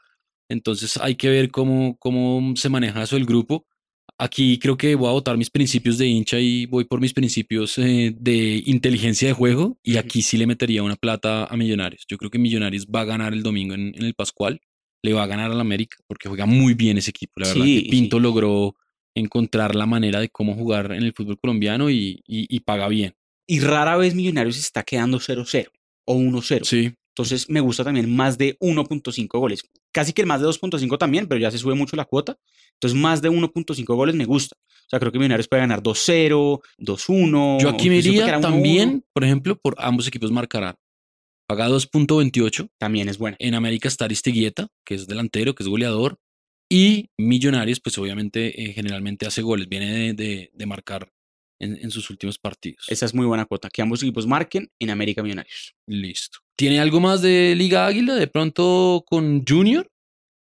entonces 0.50 0.98
hay 0.98 1.16
que 1.16 1.30
ver 1.30 1.52
cómo, 1.52 1.96
cómo 2.00 2.56
se 2.56 2.70
maneja 2.70 3.04
eso 3.04 3.18
el 3.18 3.26
grupo. 3.26 3.66
Aquí 4.20 4.58
creo 4.58 4.78
que 4.78 4.96
voy 4.96 5.10
a 5.10 5.12
votar 5.12 5.38
mis 5.38 5.52
principios 5.52 5.98
de 6.00 6.08
hincha 6.08 6.40
y 6.40 6.66
voy 6.66 6.86
por 6.86 7.00
mis 7.00 7.14
principios 7.14 7.78
eh, 7.78 8.16
de 8.18 8.64
inteligencia 8.66 9.28
de 9.28 9.34
juego 9.36 9.78
y 9.84 9.98
aquí 9.98 10.22
sí 10.24 10.38
le 10.38 10.48
metería 10.48 10.82
una 10.82 10.96
plata 10.96 11.46
a 11.46 11.56
Millonarios. 11.56 12.04
Yo 12.10 12.18
creo 12.18 12.32
que 12.32 12.40
Millonarios 12.40 12.88
va 12.88 13.02
a 13.02 13.06
ganar 13.06 13.34
el 13.34 13.44
domingo 13.44 13.76
en, 13.76 13.94
en 13.96 14.04
el 14.04 14.16
Pascual, 14.16 14.60
le 15.04 15.14
va 15.14 15.24
a 15.24 15.28
ganar 15.28 15.52
al 15.52 15.62
América 15.62 15.98
porque 16.08 16.30
juega 16.30 16.48
muy 16.48 16.74
bien 16.74 16.98
ese 16.98 17.12
equipo. 17.12 17.34
La 17.42 17.48
verdad 17.50 17.64
Sí, 17.64 17.84
que 17.84 17.90
Pinto 17.92 18.18
sí. 18.18 18.24
logró 18.24 18.76
encontrar 19.16 19.76
la 19.76 19.86
manera 19.86 20.20
de 20.20 20.30
cómo 20.30 20.56
jugar 20.56 20.92
en 20.94 21.04
el 21.04 21.14
fútbol 21.14 21.38
colombiano 21.40 21.90
y, 21.92 22.22
y- 22.26 22.48
y 22.50 22.60
paga 22.62 22.88
bien. 22.88 23.14
Y 23.48 23.60
rara 23.62 23.96
vez 23.98 24.14
Millonarios 24.14 24.58
está 24.58 24.84
quedando 24.84 25.20
0-0 25.20 25.70
o 26.06 26.16
1-0. 26.16 26.64
Sí, 26.66 26.92
Entonces 27.10 27.50
me 27.50 27.62
gusta 27.62 27.84
también 27.84 28.14
más 28.16 28.38
de 28.38 28.58
1.5 28.60 29.40
goles. 29.40 29.62
Casi 29.94 30.14
que 30.14 30.22
el 30.22 30.28
más 30.28 30.42
de 30.42 30.48
2.5 30.48 30.98
también, 30.98 31.28
pero 31.28 31.40
ya 31.40 31.50
se 31.50 31.58
sube 31.58 31.74
mucho 31.74 31.96
la 31.96 32.06
cuota. 32.06 32.38
Entonces 32.74 33.00
más 33.00 33.22
de 33.22 33.30
1.5 33.32 33.86
goles 33.96 34.16
me 34.16 34.26
gusta. 34.26 34.56
O 34.60 34.90
sea, 34.90 35.00
creo 35.00 35.12
que 35.12 35.18
Millonarios 35.18 35.48
puede 35.48 35.62
ganar 35.62 35.82
2-0, 35.82 36.62
2-1. 36.78 37.60
Yo 37.62 37.70
aquí 37.70 37.90
me 37.90 37.98
iría 37.98 38.26
quedar 38.26 38.40
1-1. 38.40 38.42
también, 38.42 39.06
por 39.14 39.24
ejemplo, 39.24 39.58
por 39.58 39.76
ambos 39.80 40.08
equipos 40.08 40.32
marcarán. 40.32 40.76
Paga 41.48 41.70
2.28. 41.70 42.70
También 42.78 43.08
es 43.10 43.18
buena. 43.18 43.38
En 43.40 43.56
América 43.56 43.88
está 43.88 44.06
Aristiguieta, 44.06 44.68
que 44.86 44.96
es 44.96 45.08
delantero, 45.08 45.56
que 45.56 45.64
es 45.64 45.70
goleador. 45.70 46.18
Y 46.70 47.10
Millonarios, 47.18 47.80
pues 47.80 47.98
obviamente, 47.98 48.62
eh, 48.62 48.74
generalmente 48.74 49.26
hace 49.26 49.42
goles. 49.42 49.70
Viene 49.70 49.92
de, 49.92 50.14
de- 50.14 50.52
de 50.54 50.66
marcar 50.66 51.10
en, 51.60 51.78
en 51.82 51.92
sus 51.92 52.10
últimos 52.10 52.38
partidos. 52.38 52.86
Esa 52.90 53.06
es 53.06 53.14
muy 53.14 53.26
buena 53.26 53.46
cuota. 53.46 53.70
Que 53.70 53.82
ambos 53.82 54.02
equipos 54.04 54.26
marquen 54.28 54.70
en 54.80 54.90
América 54.90 55.24
Millonarios. 55.24 55.76
Listo. 55.88 56.40
¿Tiene 56.56 56.80
algo 56.80 57.00
más 57.00 57.22
de 57.22 57.54
Liga 57.56 57.86
Águila 57.86 58.16
de 58.16 58.28
pronto 58.28 59.04
con 59.08 59.44
Junior? 59.48 59.90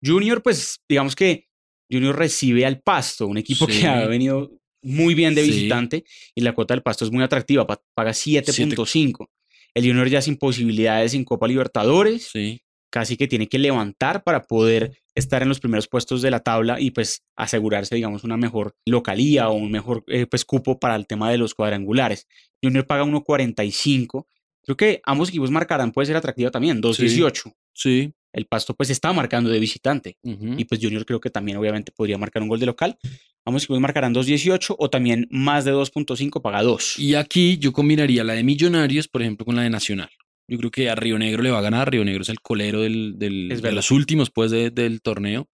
Junior, 0.04 0.42
pues 0.42 0.80
digamos 0.88 1.16
que 1.16 1.48
Junior 1.90 2.16
recibe 2.16 2.64
al 2.66 2.80
Pasto, 2.80 3.26
un 3.26 3.38
equipo 3.38 3.66
Sí. 3.66 3.80
que 3.80 3.86
ha 3.86 4.06
venido 4.06 4.50
muy 4.82 5.14
bien 5.14 5.34
de 5.34 5.44
Sí. 5.44 5.50
visitante 5.50 6.04
y 6.34 6.40
la 6.42 6.52
cuota 6.54 6.74
del 6.74 6.82
Pasto 6.82 7.04
es 7.04 7.10
muy 7.10 7.22
atractiva, 7.24 7.66
pa- 7.66 7.82
paga 7.94 8.12
7.5. 8.12 9.30
El 9.74 9.84
Junior 9.86 10.08
ya 10.08 10.22
sin 10.22 10.36
posibilidades 10.36 11.14
en 11.14 11.24
Copa 11.24 11.48
Libertadores, 11.48 12.28
Sí. 12.32 12.62
casi 12.90 13.16
que 13.16 13.26
tiene 13.28 13.48
que 13.48 13.58
levantar 13.58 14.22
para 14.22 14.42
poder 14.44 14.98
estar 15.16 15.42
en 15.42 15.48
los 15.48 15.58
primeros 15.58 15.88
puestos 15.88 16.22
de 16.22 16.30
la 16.30 16.40
tabla 16.40 16.78
y 16.78 16.92
pues 16.92 17.24
asegurarse, 17.34 17.94
digamos, 17.94 18.22
una 18.22 18.36
mejor 18.36 18.76
localía 18.86 19.48
o 19.48 19.54
un 19.54 19.70
mejor 19.70 20.04
eh, 20.06 20.26
pues, 20.26 20.44
cupo 20.44 20.78
para 20.78 20.94
el 20.94 21.06
tema 21.06 21.30
de 21.30 21.38
los 21.38 21.54
cuadrangulares. 21.54 22.28
Junior 22.62 22.86
paga 22.86 23.04
1.45. 23.04 24.26
Creo 24.62 24.76
que 24.76 25.00
ambos 25.04 25.30
equipos 25.30 25.50
marcarán, 25.50 25.90
puede 25.90 26.06
ser 26.06 26.16
atractiva 26.16 26.50
también, 26.50 26.82
2.18. 26.82 27.52
Sí. 27.72 28.12
El 28.32 28.46
Pasto 28.46 28.74
pues 28.74 28.90
está 28.90 29.14
marcando 29.14 29.48
de 29.48 29.58
visitante 29.58 30.18
y 30.22 30.66
pues 30.66 30.78
Junior 30.82 31.06
creo 31.06 31.20
que 31.20 31.30
también 31.30 31.56
obviamente 31.56 31.90
podría 31.90 32.18
marcar 32.18 32.42
un 32.42 32.48
gol 32.48 32.60
de 32.60 32.66
local. 32.66 32.98
Ambos 33.46 33.62
equipos 33.62 33.80
marcarán 33.80 34.12
2.18 34.12 34.76
o 34.78 34.90
también 34.90 35.26
más 35.30 35.64
de 35.64 35.72
2.5 35.72 36.42
paga 36.42 36.62
2. 36.62 36.98
Y 36.98 37.14
aquí 37.14 37.56
yo 37.56 37.72
combinaría 37.72 38.24
la 38.24 38.34
de 38.34 38.44
Millonarios, 38.44 39.08
por 39.08 39.22
ejemplo, 39.22 39.46
con 39.46 39.56
la 39.56 39.62
de 39.62 39.70
Nacional. 39.70 40.10
Yo 40.48 40.58
creo 40.58 40.70
que 40.70 40.88
a 40.90 40.94
Río 40.94 41.18
Negro 41.18 41.42
le 41.42 41.50
va 41.50 41.58
a 41.58 41.62
ganar. 41.62 41.90
Río 41.90 42.04
Negro 42.04 42.22
es 42.22 42.28
el 42.28 42.40
colero 42.40 42.80
del, 42.82 43.14
del- 43.18 43.50
Es 43.50 43.62
de 43.62 43.72
los 43.72 43.90
últimos 43.90 44.30
pues, 44.30 44.50
de- 44.50 44.70
del 44.70 45.00
torneo. 45.02 45.48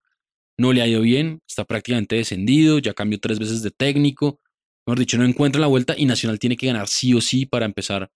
No 0.58 0.72
le 0.72 0.82
ha 0.82 0.86
ido 0.86 1.00
bien, 1.00 1.40
está 1.48 1.64
prácticamente 1.64 2.16
descendido, 2.16 2.78
ya 2.78 2.92
cambió 2.92 3.18
tres 3.18 3.38
veces 3.38 3.62
de 3.62 3.70
técnico. 3.70 4.38
Mejor 4.86 4.98
dicho, 4.98 5.16
no 5.16 5.24
encuentra 5.24 5.60
la 5.60 5.66
vuelta 5.66 5.94
y 5.96 6.04
Nacional 6.04 6.38
tiene 6.38 6.56
que 6.56 6.66
ganar 6.66 6.88
sí 6.88 7.14
o 7.14 7.20
sí 7.20 7.46
para 7.46 7.64
empezar 7.64 8.10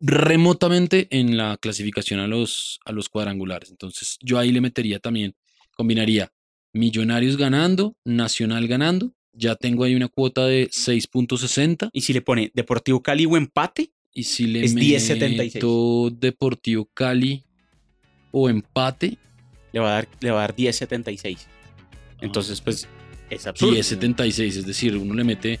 remotamente 0.00 1.08
en 1.10 1.36
la 1.36 1.56
clasificación 1.60 2.20
a 2.20 2.26
los, 2.26 2.80
a 2.84 2.92
los 2.92 3.08
cuadrangulares. 3.08 3.70
Entonces 3.70 4.16
yo 4.20 4.38
ahí 4.38 4.50
le 4.50 4.60
metería 4.60 4.98
también, 4.98 5.34
combinaría 5.76 6.32
Millonarios 6.72 7.36
ganando, 7.36 7.96
Nacional 8.04 8.68
ganando. 8.68 9.12
Ya 9.32 9.56
tengo 9.56 9.84
ahí 9.84 9.94
una 9.94 10.08
cuota 10.08 10.46
de 10.46 10.68
6.60. 10.70 11.90
Y 11.92 12.00
si 12.02 12.12
le 12.12 12.22
pone 12.22 12.50
Deportivo 12.54 13.02
Cali 13.02 13.26
o 13.26 13.36
empate, 13.36 13.92
Y 14.12 14.24
si 14.24 14.46
le 14.46 14.64
Es 14.64 14.74
10.76. 14.74 15.54
meto 15.54 16.10
Deportivo 16.10 16.88
Cali 16.92 17.44
o 18.32 18.48
empate, 18.48 19.18
le 19.72 19.80
va 19.80 19.90
a 19.90 19.94
dar, 19.94 20.08
le 20.20 20.30
va 20.30 20.38
a 20.38 20.40
dar 20.42 20.56
10.76. 20.56 21.38
Entonces 22.20 22.60
pues 22.60 22.88
es 23.30 23.46
absurdo. 23.46 23.74
10.76. 23.76 24.40
Es 24.58 24.66
decir, 24.66 24.96
uno 24.96 25.14
le 25.14 25.24
mete, 25.24 25.60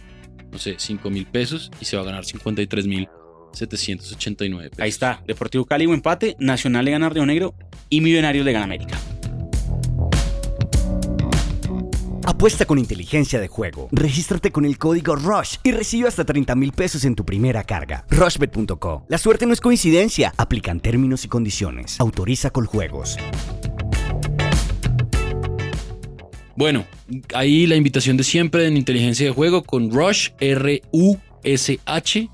no 0.50 0.58
sé, 0.58 0.74
5 0.78 1.10
mil 1.10 1.26
pesos 1.26 1.70
y 1.80 1.84
se 1.84 1.96
va 1.96 2.02
a 2.02 2.06
ganar 2.06 2.24
53 2.24 2.86
mil 2.86 3.08
789 3.52 4.70
pesos. 4.70 4.82
Ahí 4.82 4.88
está, 4.88 5.22
Deportivo 5.26 5.64
Cali 5.64 5.86
o 5.86 5.94
empate, 5.94 6.36
Nacional 6.38 6.84
le 6.84 6.90
gana 6.92 7.06
a 7.06 7.10
Río 7.10 7.26
Negro 7.26 7.54
y 7.88 8.00
Millonarios 8.00 8.44
le 8.44 8.52
gana 8.52 8.64
a 8.64 8.66
América. 8.66 8.98
Apuesta 12.30 12.64
con 12.64 12.78
inteligencia 12.78 13.40
de 13.40 13.48
juego. 13.48 13.88
Regístrate 13.90 14.52
con 14.52 14.64
el 14.64 14.78
código 14.78 15.16
RUSH 15.16 15.58
y 15.64 15.72
recibe 15.72 16.06
hasta 16.06 16.24
30 16.24 16.54
mil 16.54 16.70
pesos 16.70 17.04
en 17.04 17.16
tu 17.16 17.24
primera 17.24 17.64
carga. 17.64 18.06
RushBet.co. 18.08 19.04
La 19.08 19.18
suerte 19.18 19.46
no 19.46 19.52
es 19.52 19.60
coincidencia. 19.60 20.32
Aplican 20.36 20.78
términos 20.78 21.24
y 21.24 21.28
condiciones. 21.28 21.98
Autoriza 21.98 22.50
con 22.50 22.66
juegos. 22.66 23.16
Bueno, 26.54 26.84
ahí 27.34 27.66
la 27.66 27.74
invitación 27.74 28.16
de 28.16 28.22
siempre 28.22 28.68
en 28.68 28.76
inteligencia 28.76 29.26
de 29.26 29.32
juego 29.32 29.64
con 29.64 29.90
Rush, 29.90 30.28
R-U-S-H. 30.38 32.28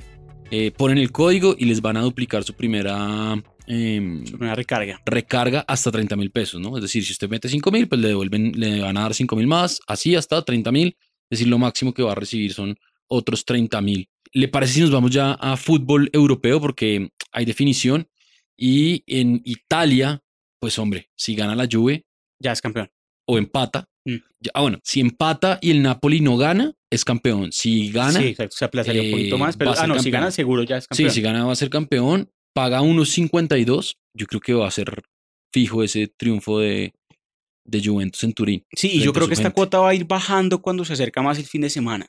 Eh, 0.51 0.73
ponen 0.77 0.99
el 0.99 1.11
código 1.11 1.55
y 1.57 1.65
les 1.65 1.81
van 1.81 1.97
a 1.97 2.03
duplicar 2.03 2.45
su 2.45 2.53
primera 2.53 3.43
Su 3.67 4.33
primera 4.33 4.55
recarga. 4.55 5.01
recarga 5.05 5.61
hasta 5.67 5.91
30 5.91 6.17
mil 6.17 6.31
pesos, 6.31 6.61
¿no? 6.61 6.77
Es 6.77 6.83
decir, 6.83 7.05
si 7.05 7.13
usted 7.13 7.29
mete 7.29 7.49
5 7.49 7.71
mil, 7.71 7.89
pues 7.89 8.01
le 8.01 8.09
devuelven, 8.09 8.53
le 8.55 8.81
van 8.81 8.97
a 8.97 9.03
dar 9.03 9.15
5 9.15 9.35
mil 9.37 9.47
más, 9.47 9.81
así 9.87 10.15
hasta 10.15 10.43
30 10.43 10.71
mil. 10.73 10.97
Es 11.31 11.39
decir, 11.39 11.49
lo 11.49 11.59
máximo 11.59 11.93
que 11.93 12.03
va 12.03 12.13
a 12.13 12.15
recibir 12.15 12.53
son 12.53 12.77
otros 13.09 13.45
30 13.45 13.81
mil. 13.81 14.09
¿Le 14.33 14.49
parece 14.49 14.75
si 14.75 14.81
nos 14.81 14.91
vamos 14.91 15.11
ya 15.11 15.33
a 15.33 15.57
fútbol 15.57 16.09
europeo? 16.13 16.61
Porque 16.61 17.11
hay 17.33 17.45
definición. 17.45 18.09
Y 18.57 19.03
en 19.07 19.43
Italia, 19.45 20.23
pues 20.61 20.79
hombre, 20.79 21.11
si 21.17 21.35
gana 21.35 21.55
la 21.55 21.69
Juve 21.71 22.07
Ya 22.39 22.53
es 22.53 22.61
campeón. 22.63 22.91
o 23.27 23.39
empata. 23.39 23.89
Mm. 24.05 24.17
ya- 24.41 24.51
ah, 24.55 24.61
bueno, 24.63 24.79
si 24.85 25.01
empata 25.01 25.59
y 25.61 25.71
el 25.73 25.83
Napoli 25.83 26.21
no 26.21 26.37
gana, 26.37 26.73
es 26.91 27.05
campeón. 27.05 27.51
Si 27.51 27.91
gana, 27.91 28.21
Sí. 28.21 28.37
Se 28.51 28.65
aplazaría 28.65 29.03
un 29.03 29.09
eh, 29.09 29.11
poquito 29.11 29.39
más. 29.39 29.57
Pero, 29.57 29.73
va 29.73 29.77
a 29.81 29.83
ah, 29.83 29.87
no, 29.89 29.95
si 29.95 30.05
campeón. 30.05 30.13
gana 30.13 30.31
seguro 30.31 30.63
ya 30.63 30.77
es 30.77 30.85
sí, 30.85 30.89
campeón. 30.91 31.11
si 31.11 31.21
gana 31.23 31.45
va 31.45 31.53
a 31.53 31.57
ser 31.57 31.69
campeón. 31.71 32.31
Paga 32.57 32.81
unos 32.81 33.11
52. 33.11 33.99
Yo 34.15 34.27
creo 34.27 34.41
que 34.41 34.55
va 34.55 34.67
a 34.67 34.71
ser 34.71 35.03
fijo 35.53 35.83
ese 35.83 36.07
triunfo 36.09 36.59
de, 36.59 36.95
de 37.65 37.83
Juventus 37.85 38.25
en 38.25 38.33
Turín. 38.33 38.67
Sí, 38.75 38.93
y 38.95 39.01
yo 39.01 39.11
a 39.11 39.13
creo 39.13 39.27
que 39.29 39.35
esta 39.35 39.45
gente. 39.45 39.55
cuota 39.57 39.79
va 39.81 39.91
a 39.91 39.95
ir 39.95 40.07
bajando 40.07 40.63
cuando 40.63 40.83
se 40.87 40.95
acerca 40.95 41.21
más 41.21 41.37
el 41.39 41.45
fin 41.45 41.61
de 41.61 41.69
semana. 41.69 42.07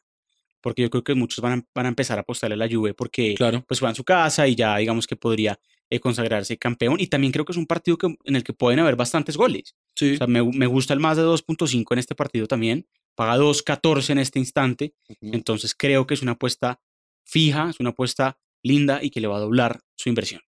Porque 0.62 0.84
yo 0.84 0.90
creo 0.90 1.04
que 1.04 1.16
muchos 1.16 1.40
van 1.42 1.60
a, 1.60 1.66
van 1.76 1.86
a 1.88 1.90
empezar 1.90 2.18
a 2.18 2.22
apostarle 2.22 2.54
a 2.54 2.58
la 2.58 2.70
Juve 2.74 2.94
porque 2.94 3.36
Claro. 3.36 3.66
pues 3.68 3.84
va 3.84 3.90
en 3.90 3.96
su 3.96 4.06
casa 4.06 4.48
y 4.48 4.56
ya 4.56 4.78
digamos 4.78 5.06
que 5.06 5.18
podría 5.18 5.60
eh, 5.90 6.00
consagrarse 6.00 6.58
campeón. 6.58 7.00
Y 7.00 7.08
también 7.08 7.34
creo 7.34 7.44
que 7.46 7.52
es 7.52 7.58
un 7.58 7.68
partido 7.68 7.98
que- 7.98 8.16
en 8.24 8.36
el 8.38 8.44
que 8.44 8.54
pueden 8.54 8.80
haber 8.80 8.96
bastantes 8.96 9.36
goles. 9.36 9.76
Sí. 9.96 10.14
O 10.14 10.18
sea, 10.18 10.28
me, 10.28 10.42
me 10.44 10.66
gusta 10.66 10.94
el 10.94 11.00
más 11.02 11.18
de 11.18 11.24
2.5 11.24 11.94
en 11.94 12.00
este 12.00 12.16
partido 12.16 12.48
también. 12.48 12.88
Paga 13.16 13.38
2.14 13.38 14.12
en 14.12 14.20
este 14.20 14.40
instante. 14.40 14.94
Entonces 15.22 15.76
creo 15.76 16.08
que 16.08 16.14
es 16.14 16.22
una 16.22 16.34
apuesta 16.34 16.80
fija, 17.26 17.70
es 17.70 17.80
una 17.80 17.90
apuesta 17.90 18.38
linda 18.64 19.00
y 19.04 19.10
que 19.10 19.22
le 19.22 19.28
va 19.28 19.38
a 19.38 19.42
doblar 19.42 19.80
su 19.96 20.10
inversión. 20.10 20.42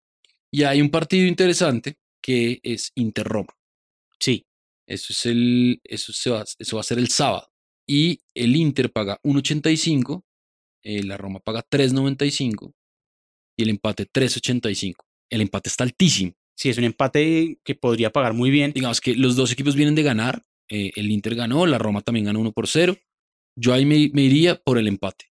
Y 0.50 0.62
hay 0.64 0.80
un 0.80 0.90
partido 0.90 1.26
interesante 1.26 1.96
que 2.22 2.60
es 2.62 2.92
Inter-Roma. 2.94 3.54
Sí, 4.18 4.46
Eso, 4.86 5.12
es 5.12 5.26
el, 5.26 5.80
eso, 5.84 6.12
se 6.12 6.30
va, 6.30 6.44
eso 6.58 6.76
va 6.76 6.80
a 6.80 6.84
ser 6.84 6.98
el 6.98 7.08
sábado. 7.08 7.48
Y 7.86 8.20
el 8.34 8.56
Inter 8.56 8.90
paga 8.92 9.18
1.85, 9.22 10.22
eh, 10.82 11.02
la 11.04 11.16
Roma 11.16 11.40
paga 11.40 11.62
3.95 11.68 12.72
y 13.56 13.62
el 13.62 13.70
empate 13.70 14.06
3.85. 14.06 14.94
El 15.30 15.40
empate 15.42 15.68
está 15.68 15.84
altísimo. 15.84 16.32
sí, 16.56 16.70
es 16.70 16.78
un 16.78 16.84
empate 16.84 17.58
que 17.64 17.74
podría 17.74 18.10
pagar 18.10 18.32
muy 18.34 18.50
bien. 18.50 18.72
Digamos 18.72 19.00
que 19.00 19.14
los 19.14 19.36
dos 19.36 19.52
equipos 19.52 19.76
vienen 19.76 19.94
de 19.94 20.02
ganar. 20.02 20.44
eh, 20.70 20.92
el 20.96 21.10
Inter 21.10 21.34
ganó, 21.34 21.66
la 21.66 21.78
Roma 21.78 22.02
también 22.02 22.26
ganó 22.26 22.40
1 22.40 22.52
por 22.52 22.66
0. 22.68 22.96
Yo 23.56 23.72
ahí 23.74 23.84
me, 23.86 24.10
me 24.12 24.22
iría 24.22 24.56
por 24.56 24.78
el 24.78 24.86
empate. 24.88 25.26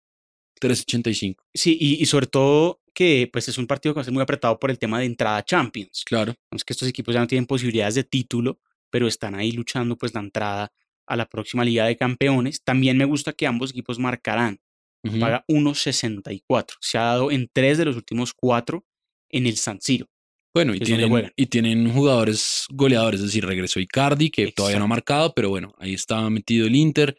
3.85. 0.61 1.37
Sí, 1.53 1.77
y, 1.79 2.01
y 2.01 2.05
sobre 2.05 2.27
todo 2.27 2.81
que 2.95 3.29
pues 3.31 3.47
es 3.49 3.57
un 3.57 3.67
partido 3.67 3.93
que 3.93 3.97
va 3.97 4.01
a 4.01 4.05
ser 4.05 4.13
muy 4.13 4.23
apretado 4.23 4.57
por 4.57 4.71
el 4.71 4.79
tema 4.79 4.99
de 4.99 5.05
entrada 5.05 5.37
a 5.37 5.45
Champions. 5.45 6.03
Claro. 6.05 6.33
Es 6.51 6.63
que 6.63 6.73
estos 6.73 6.87
equipos 6.87 7.13
ya 7.13 7.19
no 7.19 7.27
tienen 7.27 7.45
posibilidades 7.45 7.95
de 7.95 8.03
título, 8.05 8.59
pero 8.89 9.07
están 9.07 9.35
ahí 9.35 9.51
luchando 9.51 9.97
pues 9.97 10.13
la 10.13 10.21
entrada 10.21 10.71
a 11.05 11.15
la 11.15 11.27
próxima 11.29 11.65
Liga 11.65 11.85
de 11.85 11.97
Campeones. 11.97 12.63
También 12.63 12.97
me 12.97 13.05
gusta 13.05 13.33
que 13.33 13.45
ambos 13.45 13.71
equipos 13.71 13.99
marcarán. 13.99 14.59
Ujú. 15.03 15.19
Paga 15.19 15.45
1.64. 15.47 16.77
Se 16.79 16.97
ha 16.97 17.03
dado 17.03 17.31
en 17.31 17.49
tres 17.51 17.77
de 17.77 17.85
los 17.85 17.95
últimos 17.95 18.33
cuatro 18.33 18.85
en 19.29 19.45
el 19.45 19.57
San 19.57 19.81
Siro. 19.81 20.07
Bueno, 20.53 20.73
tienen, 20.79 21.33
y 21.35 21.47
tienen 21.47 21.91
jugadores 21.91 22.65
goleadores, 22.69 23.19
es 23.19 23.25
decir, 23.25 23.45
regresó 23.45 23.81
Icardi, 23.81 24.29
que 24.29 24.53
todavía 24.53 24.79
no 24.79 24.85
ha 24.85 24.87
marcado, 24.87 25.33
pero 25.35 25.49
bueno, 25.49 25.75
ahí 25.79 25.93
está 25.93 26.29
metido 26.29 26.65
el 26.65 26.77
Inter. 26.77 27.17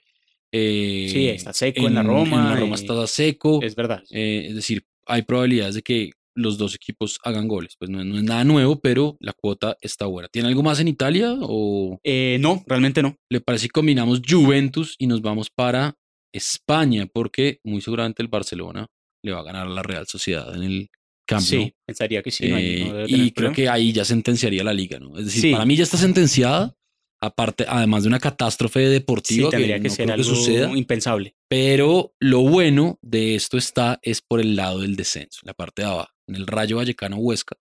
Eh, 0.52 1.08
Sí, 1.12 1.28
está 1.28 1.52
Seco 1.52 1.86
en 1.86 1.94
la 1.94 2.02
Roma, 2.02 2.36
En 2.38 2.44
la 2.44 2.56
Roma 2.56 2.76
eh, 2.76 2.80
está 2.80 3.06
seco. 3.06 3.60
Es 3.62 3.74
verdad. 3.74 4.02
eh, 4.10 4.46
es 4.48 4.54
decir, 4.54 4.84
hay 5.06 5.22
probabilidades 5.22 5.74
de 5.76 5.82
que 5.82 6.10
los 6.38 6.58
dos 6.58 6.74
equipos 6.74 7.18
hagan 7.24 7.48
goles. 7.48 7.74
Pues 7.78 7.90
no, 7.90 8.04
no 8.04 8.18
es 8.18 8.22
nada 8.24 8.44
nuevo, 8.44 8.78
pero 8.80 9.16
la 9.20 9.32
cuota 9.32 9.76
está 9.80 10.04
buena. 10.06 10.28
¿Tiene 10.28 10.48
algo 10.48 10.62
más 10.62 10.78
en 10.80 10.88
Italia 10.88 11.34
o 11.40 11.98
Eh, 12.04 12.36
no, 12.40 12.62
realmente 12.66 13.02
no. 13.02 13.16
le 13.30 13.40
parece 13.40 13.66
que 13.66 13.70
combinamos 13.72 14.20
Juventus 14.28 14.96
y 14.98 15.06
nos 15.06 15.22
vamos 15.22 15.48
para 15.50 15.94
España? 16.34 17.06
Porque 17.12 17.60
muy 17.64 17.80
seguramente 17.80 18.22
el 18.22 18.28
Barcelona 18.28 18.86
le 19.24 19.32
va 19.32 19.40
a 19.40 19.44
ganar 19.44 19.66
a 19.66 19.70
la 19.70 19.82
Real 19.82 20.06
Sociedad 20.06 20.54
en 20.54 20.62
el 20.62 20.88
Camp 21.26 21.40
Nou. 21.40 21.48
Sí, 21.64 21.72
pensaría 21.86 22.22
que 22.22 22.30
sí. 22.30 22.48
no 22.48 22.58
Eh, 22.58 23.06
y 23.08 23.30
creo 23.32 23.52
que 23.52 23.68
ahí 23.68 23.92
ya 23.92 24.04
sentenciaría 24.04 24.62
la 24.62 24.74
liga, 24.74 24.98
¿no? 25.00 25.16
Es 25.18 25.24
decir, 25.24 25.40
Sí. 25.42 25.52
para 25.52 25.64
mí 25.64 25.74
ya 25.74 25.82
está 25.84 25.96
sentenciada, 25.96 26.74
aparte, 27.20 27.64
además 27.68 28.02
de 28.02 28.08
una 28.08 28.20
catástrofe 28.20 28.87
sí, 28.87 28.92
deportiva 28.92 29.50
tendría 29.50 29.76
que, 29.76 29.82
que 29.82 29.88
no 29.88 29.94
ser 29.94 30.06
creo 30.06 30.16
que 30.16 30.23
algo 30.23 30.35
suceda. 30.37 30.70
impensable. 30.76 31.37
Pero 31.49 32.14
lo 32.20 32.40
bueno 32.42 32.99
de 33.02 33.35
esto 33.35 33.56
está 33.56 33.99
es 34.02 34.20
por 34.23 34.40
el 34.40 34.56
lado 34.56 34.80
del 34.80 34.96
descenso, 34.96 35.40
la 35.44 35.54
parte 35.54 35.82
de 35.82 35.88
abajo. 35.88 36.12
En 36.26 36.35
el 36.37 36.46
Rayo 36.46 36.76
Vallecano 36.76 37.16
Huesca 37.16 37.56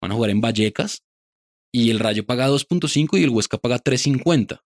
van 0.00 0.12
a 0.12 0.14
jugar 0.14 0.30
en 0.30 0.40
Vallecas 0.40 1.04
y 1.72 1.90
el 1.90 1.98
Rayo 1.98 2.24
paga 2.24 2.48
2.5 2.48 3.18
y 3.18 3.24
el 3.24 3.30
Huesca 3.30 3.58
paga 3.58 3.78
3.50. 3.78 4.60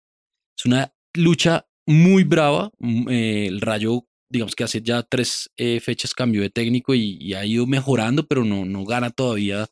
Es 0.57 0.67
una 0.67 0.95
lucha 1.14 1.67
muy 1.87 2.25
brava. 2.25 2.71
mm, 2.79 3.09
eh, 3.11 3.47
el 3.47 3.61
Rayo, 3.61 4.07
digamos 4.31 4.55
que 4.55 4.64
hace 4.64 4.83
ya 4.83 5.02
tres 5.02 5.50
eh, 5.57 5.81
fechas 5.81 6.14
cambió 6.14 6.43
de 6.43 6.50
técnico 6.50 6.95
y, 6.95 7.19
y 7.21 7.35
ha 7.35 7.45
ido 7.45 7.67
mejorando, 7.67 8.26
pero 8.26 8.45
no, 8.45 8.64
no 8.64 8.85
gana 8.85 9.11
todavía 9.11 9.67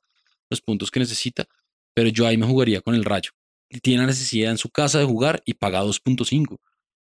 los 0.51 0.61
puntos 0.61 0.91
que 0.91 1.01
necesita. 1.01 1.47
Pero 1.95 2.09
yo 2.09 2.27
ahí 2.27 2.37
me 2.37 2.47
jugaría 2.47 2.81
con 2.81 2.95
el 2.95 3.05
Rayo. 3.05 3.31
Tiene 3.83 4.03
la 4.03 4.07
necesidad 4.07 4.51
en 4.51 4.59
su 4.59 4.71
casa 4.71 4.99
de 4.99 5.05
jugar 5.05 5.43
y 5.45 5.55
paga 5.55 5.83
2.5. 5.83 6.57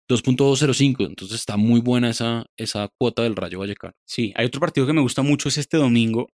2.205, 0.09 1.05
entonces 1.05 1.39
está 1.39 1.55
muy 1.55 1.81
buena 1.81 2.09
esa, 2.09 2.45
esa 2.57 2.89
cuota 2.97 3.21
del 3.23 3.35
Rayo 3.35 3.59
Vallecano. 3.59 3.93
Sí, 4.05 4.33
hay 4.35 4.47
otro 4.47 4.59
partido 4.59 4.87
que 4.87 4.93
me 4.93 5.01
gusta 5.01 5.21
mucho, 5.21 5.49
es 5.49 5.57
este 5.57 5.77
domingo, 5.77 6.29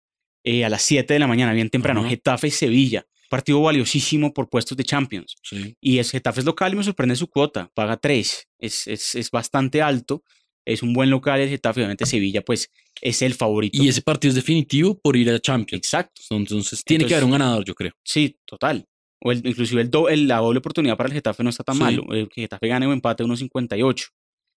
eh, 0.44 0.64
a 0.64 0.68
las 0.68 0.82
7 0.82 1.14
de 1.14 1.20
la 1.20 1.26
mañana, 1.26 1.52
bien 1.52 1.70
temprano, 1.70 2.00
Ajá. 2.00 2.10
Getafe 2.10 2.50
Sevilla. 2.50 3.06
Partido 3.30 3.62
valiosísimo 3.62 4.34
por 4.34 4.50
puestos 4.50 4.76
de 4.76 4.84
Champions. 4.84 5.36
Sí. 5.42 5.74
Y 5.80 5.98
es 5.98 6.10
Getafe 6.10 6.40
es 6.40 6.46
local 6.46 6.74
y 6.74 6.76
me 6.76 6.84
sorprende 6.84 7.16
su 7.16 7.28
cuota, 7.28 7.70
paga 7.74 7.96
3, 7.96 8.48
es, 8.58 8.86
es, 8.88 9.14
es 9.14 9.30
bastante 9.30 9.80
alto, 9.80 10.22
es 10.66 10.82
un 10.82 10.92
buen 10.92 11.08
local 11.08 11.40
el 11.40 11.48
Getafe, 11.48 11.80
obviamente 11.80 12.04
Sevilla 12.04 12.42
pues 12.42 12.70
es 13.00 13.22
el 13.22 13.32
favorito. 13.34 13.82
Y 13.82 13.88
ese 13.88 14.02
partido 14.02 14.30
es 14.30 14.34
definitivo 14.34 15.00
por 15.00 15.16
ir 15.16 15.30
a 15.30 15.40
Champions. 15.40 15.78
Exacto, 15.86 16.20
Entonces 16.30 16.84
tiene 16.84 17.06
que 17.06 17.14
haber 17.14 17.24
un 17.24 17.30
ganador, 17.32 17.64
yo 17.64 17.74
creo. 17.74 17.92
sí, 18.04 18.36
total. 18.44 18.86
O 19.24 19.32
el- 19.32 19.46
inclusive 19.46 19.80
el 19.82 19.90
do- 19.90 20.08
el- 20.08 20.26
la 20.28 20.38
doble 20.38 20.58
oportunidad 20.58 20.96
para 20.96 21.08
el 21.08 21.14
Getafe 21.14 21.42
no 21.44 21.50
está 21.50 21.62
tan 21.64 21.76
Sí. 21.76 21.80
malo, 21.82 22.04
el 22.12 22.28
Getafe 22.34 22.66
gane 22.68 22.86
o 22.86 22.92
empate 22.92 23.22
1.58. 23.24 24.08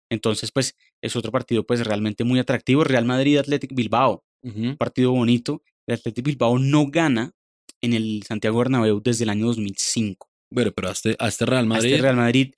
Entonces 0.10 0.52
pues 0.52 0.76
es 1.02 1.16
otro 1.16 1.32
partido 1.32 1.66
pues 1.66 1.86
realmente 1.86 2.24
muy 2.24 2.40
atractivo, 2.40 2.84
Real 2.84 3.06
Madrid 3.06 3.38
Athletic 3.38 3.74
Bilbao, 3.74 4.24
un 4.44 4.76
partido 4.78 5.12
bonito, 5.12 5.64
el 5.88 5.96
Athletic 5.96 6.26
Bilbao 6.26 6.60
no 6.60 6.88
gana 6.88 7.32
en 7.82 7.94
el 7.94 8.24
Santiago 8.28 8.60
Bernabéu 8.60 9.02
desde 9.04 9.24
el 9.24 9.30
año 9.30 9.46
2005. 9.48 10.28
Bueno, 10.52 10.72
pero 10.76 10.90
a 10.90 10.92
este, 10.92 11.16
a 11.20 11.28
este 11.28 11.46
Real 11.46 11.66
A 11.66 11.68
Madrid 11.68 11.90
Este 11.92 12.02
Real 12.02 12.16
Madrid 12.16 12.52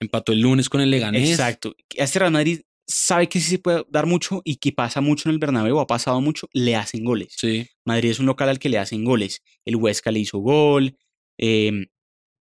empató 0.00 0.32
el 0.32 0.40
lunes 0.40 0.68
con 0.68 0.80
el 0.80 0.90
Leganés. 0.90 1.28
Exacto. 1.30 1.74
A 1.98 2.04
Este 2.04 2.18
Real 2.20 2.32
Madrid 2.32 2.60
sabe 2.86 3.28
que 3.28 3.38
sí 3.40 3.50
se 3.50 3.58
puede 3.58 3.84
dar 3.90 4.06
mucho 4.06 4.40
y 4.44 4.56
que 4.56 4.72
pasa 4.72 5.00
mucho 5.00 5.28
en 5.28 5.34
el 5.34 5.38
Bernabéu, 5.38 5.78
ha 5.78 5.86
pasado 5.86 6.20
mucho, 6.20 6.48
le 6.52 6.74
hacen 6.74 7.04
goles. 7.04 7.34
Sí. 7.36 7.66
Madrid 7.84 8.10
es 8.10 8.18
un 8.18 8.26
local 8.26 8.48
al 8.48 8.58
que 8.58 8.68
le 8.70 8.78
hacen 8.78 9.04
goles. 9.04 9.42
El 9.66 9.76
Huesca 9.76 10.10
le 10.10 10.20
hizo 10.20 10.38
gol 10.38 10.96
eh, 11.38 11.86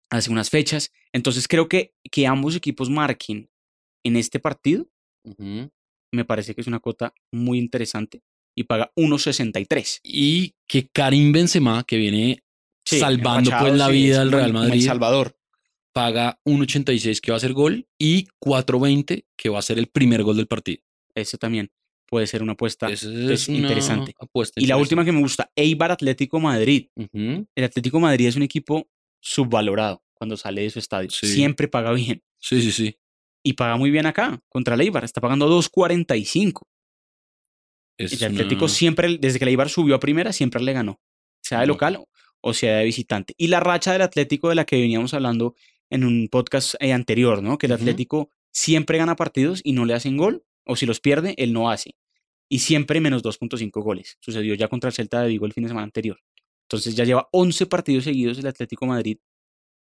hace 0.10 0.32
unas 0.32 0.50
fechas. 0.50 0.92
Entonces 1.12 1.48
creo 1.48 1.68
que 1.68 1.94
que 2.12 2.28
ambos 2.28 2.56
equipos 2.56 2.90
marquen 2.90 3.50
en 4.04 4.16
este 4.18 4.40
partido 4.40 4.88
me 6.12 6.26
parece 6.26 6.54
que 6.54 6.62
es 6.62 6.68
una 6.68 6.80
cuota 6.80 7.14
muy 7.32 7.58
interesante 7.58 8.22
y 8.56 8.64
paga 8.66 8.92
1.63. 8.96 10.00
Y 10.04 10.54
que 10.68 10.88
Karim 10.90 11.32
Benzema, 11.32 11.84
que 11.86 11.98
viene 11.98 12.44
Sí, 12.86 13.00
salvando 13.00 13.50
pues 13.60 13.74
la 13.76 13.88
sí, 13.88 13.94
vida 13.94 14.22
el- 14.22 14.32
Real 14.32 14.52
Madrid, 14.54 14.86
Salvador. 14.86 15.38
paga 15.94 16.40
1.86 16.46 17.22
que 17.22 17.32
va 17.32 17.38
a 17.38 17.40
ser 17.40 17.54
gol 17.54 17.88
y 17.98 18.28
4.20 18.42 19.26
que 19.38 19.50
va 19.50 19.60
a 19.60 19.62
ser 19.64 19.80
el 19.80 19.88
primer 19.88 20.22
gol 20.24 20.36
del 20.38 20.48
partido. 20.48 20.84
Ese 21.16 21.38
también 21.38 21.72
puede 22.14 22.28
ser 22.28 22.44
una 22.44 22.52
apuesta. 22.54 22.92
Esa 22.92 23.08
es 23.34 23.48
una 23.48 23.58
interesante. 23.58 24.14
apuesta 24.20 24.62
Y 24.62 24.68
la 24.68 24.78
última 24.78 25.04
que 25.04 25.12
me 25.12 25.20
gusta, 25.20 25.52
Eibar 25.56 25.92
Atlético 25.92 26.40
Madrid. 26.40 26.90
El 27.12 27.64
Atlético 27.64 28.00
Madrid 28.00 28.28
es 28.28 28.36
un 28.36 28.44
equipo 28.44 28.88
subvalorado 29.20 30.04
cuando 30.14 30.38
sale 30.38 30.62
de 30.62 30.70
su 30.70 30.78
estadio. 30.78 31.10
Sí. 31.10 31.26
Siempre 31.26 31.68
paga 31.68 31.92
bien. 31.92 32.22
Sí, 32.38 32.62
sí, 32.62 32.72
sí. 32.72 33.00
Y 33.44 33.54
paga 33.54 33.78
muy 33.78 33.90
bien 33.90 34.06
acá, 34.06 34.40
contra 34.48 34.76
el 34.76 34.82
Eibar. 34.82 35.04
Está 35.04 35.22
pagando 35.22 35.50
2.45. 35.50 36.62
Es 37.98 38.22
El 38.22 38.32
Atlético 38.32 38.66
una- 38.66 38.74
siempre, 38.74 39.18
desde 39.18 39.40
que 39.40 39.46
el 39.46 39.50
Eibar 39.50 39.70
subió 39.70 39.96
a 39.96 40.00
primera, 40.00 40.34
siempre 40.34 40.62
le 40.62 40.74
ganó. 40.74 41.02
Sea 41.42 41.62
de 41.62 41.66
local 41.68 42.06
o 42.42 42.54
sea 42.54 42.78
de 42.78 42.86
visitante. 42.86 43.34
Y 43.38 43.48
la 43.48 43.60
racha 43.60 43.92
del 43.92 44.04
Atlético 44.04 44.50
de 44.50 44.56
la 44.56 44.66
que 44.66 44.80
veníamos 44.80 45.16
hablando 45.16 45.56
en 45.90 46.04
un 46.04 46.28
podcast 46.30 46.76
eh, 46.80 46.94
anterior, 46.94 47.42
¿no? 47.42 47.58
Que 47.58 47.66
el. 47.66 47.72
Atlético 47.74 48.30
siempre 48.52 49.00
gana 49.00 49.16
partidos 49.16 49.62
y 49.64 49.74
no 49.74 49.86
le 49.86 49.96
hacen 49.96 50.16
gol. 50.16 50.46
O 50.64 50.76
si 50.76 50.86
los 50.86 51.00
pierde, 51.02 51.34
él 51.38 51.52
no 51.54 51.70
hace. 51.72 51.96
Y 52.54 52.60
siempre 52.60 53.02
menos 53.02 53.24
2.5 53.24 53.82
goles. 53.82 54.18
Sucedió 54.20 54.54
ya 54.54 54.68
contra 54.68 54.90
el 54.90 54.94
Celta 54.94 55.22
de 55.24 55.30
Vigo 55.30 55.48
el 55.48 55.54
fin 55.54 55.64
de 55.64 55.70
semana 55.70 55.86
anterior. 55.86 56.20
Entonces 56.68 56.94
ya 56.96 57.04
lleva 57.04 57.28
11 57.32 57.66
partidos 57.66 58.04
seguidos 58.04 58.38
el 58.38 58.46
Atlético 58.46 58.86
de 58.86 58.90
Madrid 58.90 59.18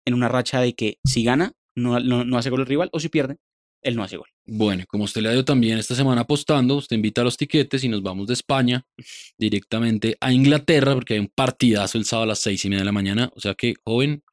en 0.05 0.13
una 0.13 0.27
racha 0.27 0.61
de 0.61 0.73
que 0.73 0.99
si 1.03 1.23
gana, 1.23 1.53
no, 1.75 1.99
no, 1.99 2.23
no 2.23 2.37
hace 2.37 2.51
gol 2.51 2.59
el 2.59 2.67
rival, 2.67 2.89
o 2.93 2.99
si 2.99 3.09
pierde, 3.09 3.37
él 3.81 3.95
no 3.95 4.03
hace 4.03 4.17
gol. 4.17 4.27
Bueno, 4.45 4.83
como 4.87 5.05
usted 5.05 5.21
le 5.21 5.29
ha 5.29 5.33
ido 5.33 5.43
también 5.45 5.79
esta 5.79 5.95
semana 5.95 6.21
apostando, 6.21 6.75
usted 6.75 6.95
invita 6.95 7.21
a 7.21 7.23
los 7.23 7.37
tiquetes 7.37 7.83
y 7.83 7.89
nos 7.89 8.03
vamos 8.03 8.27
de 8.27 8.33
España 8.33 8.85
directamente 9.37 10.15
a 10.21 10.31
Inglaterra 10.31 10.93
porque 10.93 11.15
hay 11.15 11.19
un 11.21 11.31
partidazo 11.33 11.97
el 11.97 12.05
sábado 12.05 12.25
a 12.25 12.27
las 12.27 12.39
seis 12.39 12.63
y 12.65 12.69
media 12.69 12.81
de 12.81 12.85
la 12.85 12.91
mañana. 12.91 13.31
O 13.35 13.39
sea 13.39 13.55
que, 13.55 13.73
joven, 13.83 14.23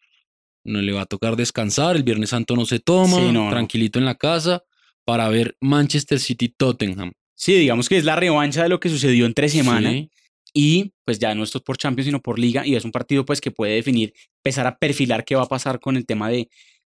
no 0.63 0.83
le 0.83 0.93
va 0.93 1.03
a 1.03 1.07
tocar 1.07 1.37
descansar. 1.37 1.97
El 1.97 2.03
Viernes 2.03 2.31
Santo 2.31 2.55
no 2.55 2.67
se 2.67 2.81
toma, 2.81 3.17
Sí, 3.17 3.33
no, 3.33 3.45
no. 3.45 3.51
tranquilito 3.51 3.99
en 3.99 4.05
la 4.05 4.17
casa 4.17 4.63
para 5.07 5.27
ver 5.31 5.57
Manchester 5.61 6.19
City 6.19 6.49
Tottenham. 6.49 7.13
Sí, 7.37 7.55
digamos 7.55 7.89
que 7.89 7.97
es 7.99 8.05
la 8.05 8.17
revancha 8.17 8.63
de 8.63 8.69
lo 8.69 8.81
que 8.81 8.89
sucedió 8.89 9.27
entre 9.27 9.49
semana. 9.49 9.91
Sí, 9.91 10.11
Y 10.55 10.93
pues 11.05 11.19
ya 11.19 11.35
no 11.35 11.45
esto 11.45 11.59
es 11.59 11.65
por 11.65 11.77
Champions, 11.77 12.07
sino 12.07 12.21
por 12.23 12.39
Liga. 12.39 12.67
Y 12.67 12.75
es 12.77 12.85
un 12.85 12.91
partido 12.93 13.25
pues 13.27 13.41
que 13.43 13.51
puede 13.51 13.75
definir, 13.75 14.15
empezar 14.43 14.67
a 14.67 14.79
perfilar 14.79 15.25
qué 15.25 15.35
va 15.37 15.43
a 15.43 15.47
pasar 15.49 15.79
con 15.81 15.97
el 15.99 16.07
tema 16.07 16.31
de, 16.31 16.49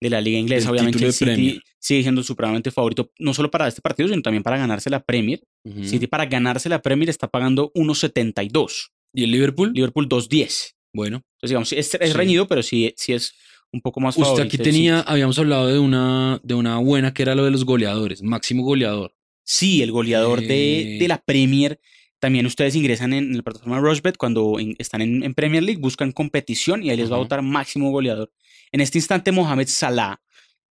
de 0.01 0.09
la 0.09 0.21
Liga 0.21 0.39
Inglesa. 0.39 0.71
Obviamente 0.71 1.03
el 1.05 1.11
City 1.11 1.25
Premier. 1.25 1.61
sigue 1.77 2.01
siendo 2.03 2.23
supremamente 2.23 2.71
favorito, 2.71 3.11
no 3.19 3.33
solo 3.33 3.51
para 3.51 3.67
este 3.67 3.81
partido, 3.81 4.07
sino 4.07 4.21
también 4.21 4.43
para 4.43 4.57
ganarse 4.57 4.89
la 4.89 5.03
Premier. 5.03 5.41
ujú. 5.65 5.83
City 5.83 6.07
para 6.07 6.25
ganarse 6.25 6.69
la 6.69 6.81
Premier 6.81 7.09
está 7.09 7.27
pagando 7.27 7.69
1.72. 7.75 8.91
¿Y 9.13 9.23
el 9.25 9.31
Liverpool? 9.31 9.71
Liverpool 9.73 10.07
2.10. 10.07 10.75
Bueno, 10.93 11.17
Entonces 11.35 11.49
digamos, 11.49 11.73
es, 11.73 11.93
es 11.95 12.11
Sí. 12.11 12.17
reñido, 12.17 12.47
pero 12.47 12.63
sí, 12.63 12.93
sí 12.97 13.13
es 13.13 13.33
un 13.71 13.81
poco 13.81 13.99
más 13.99 14.15
usted 14.15 14.23
favorito. 14.25 14.47
aquí 14.47 14.57
tenía, 14.57 15.01
habíamos 15.01 15.37
hablado 15.37 15.67
de 15.67 15.77
una, 15.79 16.39
de 16.43 16.53
una 16.55 16.77
buena 16.77 17.13
que 17.13 17.21
era 17.23 17.35
lo 17.35 17.43
de 17.45 17.51
los 17.51 17.65
goleadores, 17.65 18.23
máximo 18.23 18.63
goleador. 18.63 19.13
Sí, 19.51 19.81
el 19.81 19.91
goleador 19.91 20.41
de, 20.41 20.97
Eh. 20.97 20.99
de 20.99 21.07
la 21.07 21.17
Premier. 21.17 21.79
También 22.19 22.45
ustedes 22.45 22.75
ingresan 22.75 23.13
en 23.13 23.35
la 23.35 23.41
plataforma 23.41 23.79
Rushbet 23.79 24.15
cuando 24.15 24.59
en- 24.59 24.75
están 24.77 25.01
en, 25.01 25.23
en 25.23 25.33
Premier 25.33 25.63
League, 25.63 25.81
buscan 25.81 26.11
competición 26.11 26.83
y 26.83 26.91
ahí 26.91 26.97
les 26.97 27.11
va 27.11 27.15
a 27.15 27.19
votar 27.19 27.41
máximo 27.41 27.89
goleador. 27.89 28.31
En 28.71 28.81
este 28.81 28.99
instante, 28.99 29.31
Mohamed 29.31 29.67
Salah, 29.67 30.21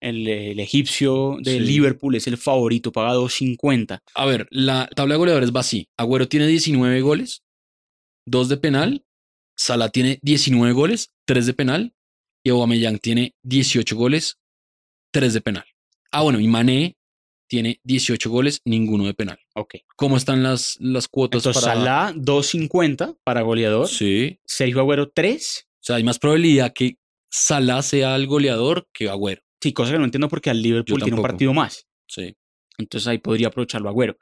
el, 0.01 0.29
el 0.29 0.61
egipcio 0.61 1.39
de 1.43 1.55
Sí. 1.55 1.59
Liverpool, 1.61 2.15
es 2.15 2.29
el 2.29 2.37
favorito, 2.37 2.93
paga 2.93 3.15
2.50. 3.15 4.01
A 4.15 4.27
ver, 4.27 4.47
la 4.51 4.89
tabla 4.95 5.15
de 5.15 5.19
goleadores 5.19 5.51
va 5.51 5.61
así. 5.61 5.89
Agüero 5.97 6.29
tiene 6.29 6.47
19 6.47 7.01
goles, 7.01 7.43
2 8.27 8.49
de 8.49 8.59
penal. 8.59 9.05
Salah 9.57 9.89
tiene 9.89 10.21
19 10.23 10.73
goles, 10.73 11.13
3 11.25 11.47
de 11.47 11.55
penal. 11.55 11.95
Y 12.45 12.51
Aubameyang 12.51 12.99
tiene 13.01 13.35
18 13.43 13.97
goles, 13.97 14.39
3 15.13 15.35
de 15.35 15.41
penal. 15.41 15.65
Ah, 16.13 16.23
bueno, 16.23 16.39
y 16.39 16.47
Mané 16.47 16.97
tiene 17.49 17.81
18 17.85 18.31
goles, 18.31 18.61
ninguno 18.65 19.07
de 19.07 19.15
penal. 19.15 19.39
Ok. 19.55 19.77
¿Cómo 19.97 20.17
están 20.17 20.43
las, 20.43 20.77
las 20.81 21.09
cuotas 21.09 21.41
Entonces, 21.45 21.65
para...? 21.65 21.77
Salah 21.77 22.13
2.50 22.15 23.19
para 23.25 23.43
goleador. 23.43 23.89
Sí. 23.89 24.39
Sergio 24.45 24.81
Agüero 24.81 25.11
3. 25.11 25.67
O 25.67 25.79
sea, 25.81 25.97
hay 25.97 26.05
más 26.05 26.19
probabilidad 26.19 26.73
que 26.73 26.99
Salah 27.31 27.83
sea 27.83 28.15
el 28.17 28.27
goleador 28.27 28.87
que 28.93 29.09
Agüero. 29.09 29.43
Sí, 29.61 29.73
cosa 29.73 29.93
que 29.93 29.99
no 29.99 30.05
entiendo 30.05 30.29
porque 30.29 30.51
al 30.51 30.63
Liverpool 30.63 31.03
tiene 31.03 31.17
un 31.17 31.23
partido 31.23 31.53
más. 31.53 31.87
Sí. 32.07 32.37
Entonces 32.79 33.09
ahí 33.09 33.19
podría 33.19 33.49
aprovecharlo 33.49 33.89
Agüero. 33.89 34.17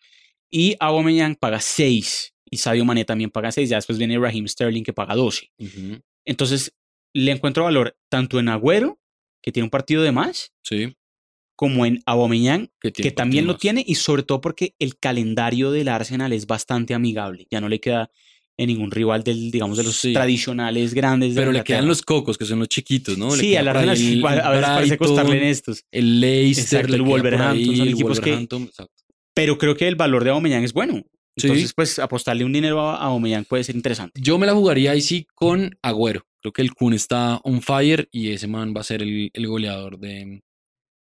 Y 0.50 0.76
Aubameyang 0.80 1.34
paga 1.36 1.60
6. 1.60 2.32
Y 2.50 2.56
Sadio 2.58 2.84
Mané 2.84 3.04
también 3.04 3.30
paga 3.30 3.52
6. 3.52 3.68
Ya 3.68 3.76
después 3.76 3.98
viene 3.98 4.18
Raheem 4.18 4.46
Sterling 4.48 4.84
que 4.84 4.92
paga 4.92 5.14
12. 5.14 5.50
Ujú. 5.58 6.00
Entonces, 6.24 6.74
le 7.12 7.32
encuentro 7.32 7.64
valor 7.64 7.96
tanto 8.08 8.38
en 8.38 8.48
Agüero, 8.48 8.98
que 9.42 9.52
tiene 9.52 9.64
un 9.64 9.70
partido 9.70 10.02
de 10.02 10.12
más, 10.12 10.52
Sí. 10.62 10.96
Como 11.56 11.84
en 11.86 12.02
Aubameyang, 12.06 12.70
Que, 12.80 12.92
que 12.92 13.10
también 13.10 13.46
lo 13.46 13.56
tiene, 13.56 13.82
y 13.86 13.94
sobre 13.96 14.22
todo 14.22 14.40
porque 14.40 14.74
el 14.78 14.98
calendario 14.98 15.70
del 15.72 15.88
Arsenal 15.88 16.32
es 16.32 16.46
bastante 16.46 16.94
amigable. 16.94 17.46
Ya 17.50 17.60
no 17.60 17.68
le 17.68 17.80
queda 17.80 18.10
en 18.58 18.68
ningún 18.68 18.90
rival 18.90 19.22
del, 19.22 19.50
digamos, 19.50 19.76
de 19.76 19.84
los 19.84 19.96
Sí. 19.96 20.12
tradicionales 20.14 20.94
grandes. 20.94 21.34
de 21.34 21.40
Pero 21.40 21.52
le 21.52 21.62
quedan 21.64 21.86
los 21.86 22.00
cocos, 22.02 22.38
que 22.38 22.44
son 22.46 22.58
los 22.58 22.68
chiquitos, 22.68 23.18
¿no? 23.18 23.30
Sí, 23.32 23.54
al 23.56 23.68
Arsenal 23.68 23.96
sí, 23.96 24.12
el- 24.14 24.26
a 24.26 24.50
veces 24.50 24.66
parece 24.66 24.96
costarle 24.98 25.36
en 25.38 25.44
estos. 25.44 25.84
El 25.90 26.20
Leicester, 26.20 26.80
Exacto, 26.80 26.94
el 26.94 27.02
Wolverhampton, 27.02 27.56
ahí, 27.70 27.76
son 27.76 27.86
el 27.88 27.92
equipos 27.94 28.20
que- 28.20 28.30
Wolverhampton, 28.30 28.62
exacto. 28.62 29.02
Pero 29.34 29.58
creo 29.58 29.76
que 29.76 29.86
el 29.88 29.96
valor 29.96 30.24
de 30.24 30.30
Aubameyang 30.30 30.64
es 30.64 30.72
bueno. 30.72 31.02
Sí. 31.38 31.48
Entonces, 31.48 31.74
pues 31.74 31.98
apostarle 31.98 32.44
un 32.46 32.52
dinero 32.54 32.80
a 32.80 32.96
a 32.96 33.04
Aubameyang 33.08 33.44
puede 33.44 33.62
ser 33.64 33.76
interesante. 33.76 34.18
Yo 34.22 34.38
me 34.38 34.46
la 34.46 34.54
jugaría 34.54 34.92
ahí 34.92 35.02
sí 35.02 35.26
con 35.34 35.76
Agüero. 35.82 36.22
Creo 36.40 36.52
que 36.54 36.62
el 36.62 36.72
Kun 36.72 36.94
está 36.94 37.40
on 37.44 37.60
fire 37.60 38.08
y 38.10 38.30
ese 38.30 38.46
man 38.46 38.72
va 38.74 38.80
a 38.80 38.84
ser 38.84 39.02
el, 39.02 39.28
el 39.34 39.46
goleador 39.46 39.98
de, 39.98 40.42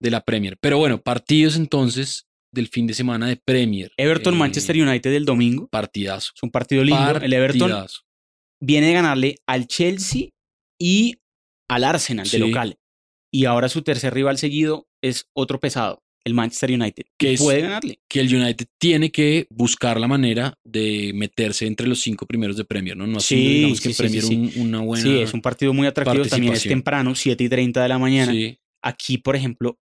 de 0.00 0.10
la 0.10 0.20
Premier. 0.22 0.56
Pero 0.60 0.78
bueno, 0.78 1.00
partidos 1.02 1.56
entonces 1.56 2.26
del 2.52 2.68
fin 2.68 2.86
de 2.86 2.94
semana 2.94 3.28
de 3.28 3.36
Premier. 3.36 3.92
Everton, 3.96 4.34
Eh, 4.34 4.38
Manchester 4.38 4.76
United 4.76 5.10
del 5.12 5.24
domingo. 5.24 5.68
Partidazo. 5.68 6.32
Es 6.34 6.42
un 6.42 6.50
partido 6.50 6.82
lindo. 6.84 7.18
El 7.18 7.32
Everton 7.32 7.86
viene 8.60 8.86
de 8.88 8.92
ganarle 8.94 9.36
al 9.46 9.66
Chelsea 9.66 10.28
y 10.80 11.16
al 11.68 11.84
Arsenal 11.84 12.26
Sí. 12.26 12.38
de 12.38 12.46
local. 12.46 12.78
Y 13.32 13.44
ahora 13.44 13.68
su 13.68 13.82
tercer 13.82 14.14
rival 14.14 14.38
seguido 14.38 14.86
es 15.02 15.26
otro 15.34 15.60
pesado, 15.60 16.02
el 16.24 16.32
Manchester 16.32 16.70
United. 16.72 17.04
Que 17.18 17.34
es- 17.34 17.40
puede 17.40 17.60
ganarle. 17.62 17.98
Que 18.08 18.20
el 18.20 18.34
United 18.34 18.66
tiene 18.78 19.10
que 19.10 19.46
buscar 19.50 20.00
la 20.00 20.08
manera 20.08 20.54
de 20.64 21.12
meterse 21.14 21.66
entre 21.66 21.86
los 21.86 22.00
cinco 22.00 22.24
primeros 22.26 22.56
de 22.56 22.64
Premier, 22.64 22.96
¿no? 22.96 23.06
No 23.06 23.20
Sí, 23.20 23.36
digamos 23.36 23.78
sí, 23.80 23.92
Premier 23.94 24.22
sí, 24.22 24.34
un- 24.34 24.52
una 24.68 24.80
buena. 24.80 25.02
Sí, 25.04 25.18
es 25.18 25.34
un 25.34 25.42
partido 25.42 25.74
muy 25.74 25.86
atractivo. 25.86 26.24
También 26.24 26.54
es 26.54 26.62
temprano, 26.62 27.14
7 27.14 27.44
y 27.44 27.48
30 27.48 27.82
de 27.82 27.88
la 27.88 27.98
mañana. 27.98 28.32
Sí, 28.32 28.58
Aquí, 28.82 29.18
por 29.18 29.34
ejemplo, 29.34 29.80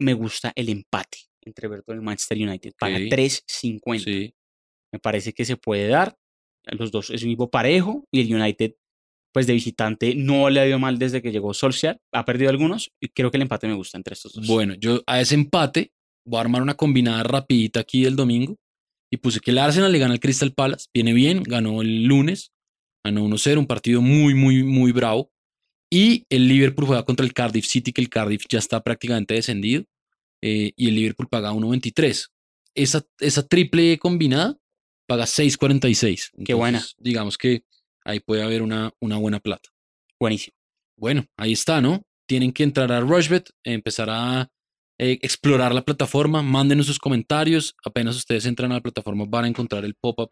me 0.00 0.14
gusta 0.14 0.52
el 0.54 0.68
empate 0.68 1.18
entre 1.42 1.66
Everton 1.66 1.98
y 1.98 2.00
Manchester 2.00 2.38
United. 2.38 2.72
Paga 2.78 2.96
Ok. 2.96 3.02
3.50. 3.02 3.98
sí. 3.98 4.34
Me 4.92 5.00
parece 5.00 5.32
que 5.32 5.44
se 5.44 5.56
puede 5.56 5.88
dar. 5.88 6.16
Los 6.64 6.90
dos 6.90 7.10
es 7.10 7.22
un 7.22 7.28
equipo 7.30 7.50
parejo 7.50 8.04
y 8.10 8.20
el 8.20 8.34
United, 8.34 8.74
pues 9.32 9.46
de 9.46 9.52
visitante, 9.52 10.14
no 10.14 10.48
le 10.48 10.60
ha 10.60 10.66
ido 10.66 10.78
mal 10.78 10.98
desde 10.98 11.20
que 11.20 11.30
llegó 11.32 11.52
Solskjaer. 11.54 11.98
Ha 12.12 12.24
perdido 12.24 12.50
algunos 12.50 12.90
y 13.00 13.08
creo 13.08 13.30
que 13.30 13.36
el 13.36 13.42
empate 13.42 13.68
me 13.68 13.74
gusta 13.74 13.98
entre 13.98 14.14
estos 14.14 14.32
dos. 14.32 14.46
Bueno, 14.46 14.74
yo 14.74 15.02
a 15.06 15.20
ese 15.20 15.34
empate 15.34 15.92
voy 16.24 16.38
a 16.38 16.40
armar 16.40 16.62
una 16.62 16.74
combinada 16.74 17.22
rapidita 17.24 17.80
aquí 17.80 18.04
el 18.04 18.16
domingo 18.16 18.56
y 19.12 19.18
puse 19.18 19.40
que 19.40 19.50
el 19.50 19.58
Arsenal 19.58 19.92
le 19.92 19.98
gana 19.98 20.14
al 20.14 20.20
Crystal 20.20 20.52
Palace, 20.52 20.86
viene 20.94 21.12
bien, 21.12 21.42
ganó 21.42 21.82
el 21.82 22.04
lunes, 22.04 22.52
Ganó 23.04 23.24
1-0, 23.24 23.58
un 23.58 23.66
partido 23.68 24.02
muy, 24.02 24.34
muy, 24.34 24.64
muy 24.64 24.90
bravo. 24.90 25.30
Y 25.90 26.24
el 26.30 26.48
Liverpool 26.48 26.86
juega 26.86 27.04
contra 27.04 27.24
el 27.24 27.32
Cardiff 27.32 27.66
City, 27.66 27.92
que 27.92 28.00
el 28.00 28.08
Cardiff 28.08 28.44
ya 28.48 28.58
está 28.58 28.82
prácticamente 28.82 29.34
descendido. 29.34 29.84
eh, 30.42 30.72
y 30.76 30.88
el 30.88 30.94
Liverpool 30.96 31.28
paga 31.28 31.52
1.23. 31.52 32.28
Esa, 32.74 33.02
esa 33.20 33.46
triple 33.46 33.98
combinada 33.98 34.56
paga 35.06 35.24
6.46. 35.24 36.30
Qué 36.44 36.52
buena. 36.54 36.84
Digamos 36.98 37.38
que 37.38 37.62
ahí 38.04 38.20
puede 38.20 38.42
haber 38.42 38.62
una, 38.62 38.92
una 39.00 39.16
buena 39.16 39.40
plata. 39.40 39.70
Buenísimo. 40.20 40.54
Bueno, 40.98 41.24
ahí 41.36 41.52
está, 41.52 41.80
¿no? 41.80 42.02
Tienen 42.26 42.52
que 42.52 42.64
entrar 42.64 42.92
a 42.92 43.00
Rushbet, 43.00 43.50
empezar 43.64 44.08
a 44.10 44.48
eh, 44.98 45.18
explorar 45.22 45.74
la 45.74 45.84
plataforma, 45.84 46.42
mándenos 46.42 46.86
sus 46.86 46.98
comentarios. 46.98 47.74
Apenas 47.84 48.16
ustedes 48.16 48.44
entran 48.46 48.72
a 48.72 48.76
la 48.76 48.80
plataforma 48.82 49.24
van 49.26 49.44
a 49.46 49.48
encontrar 49.48 49.84
el 49.84 49.94
pop-up 49.94 50.30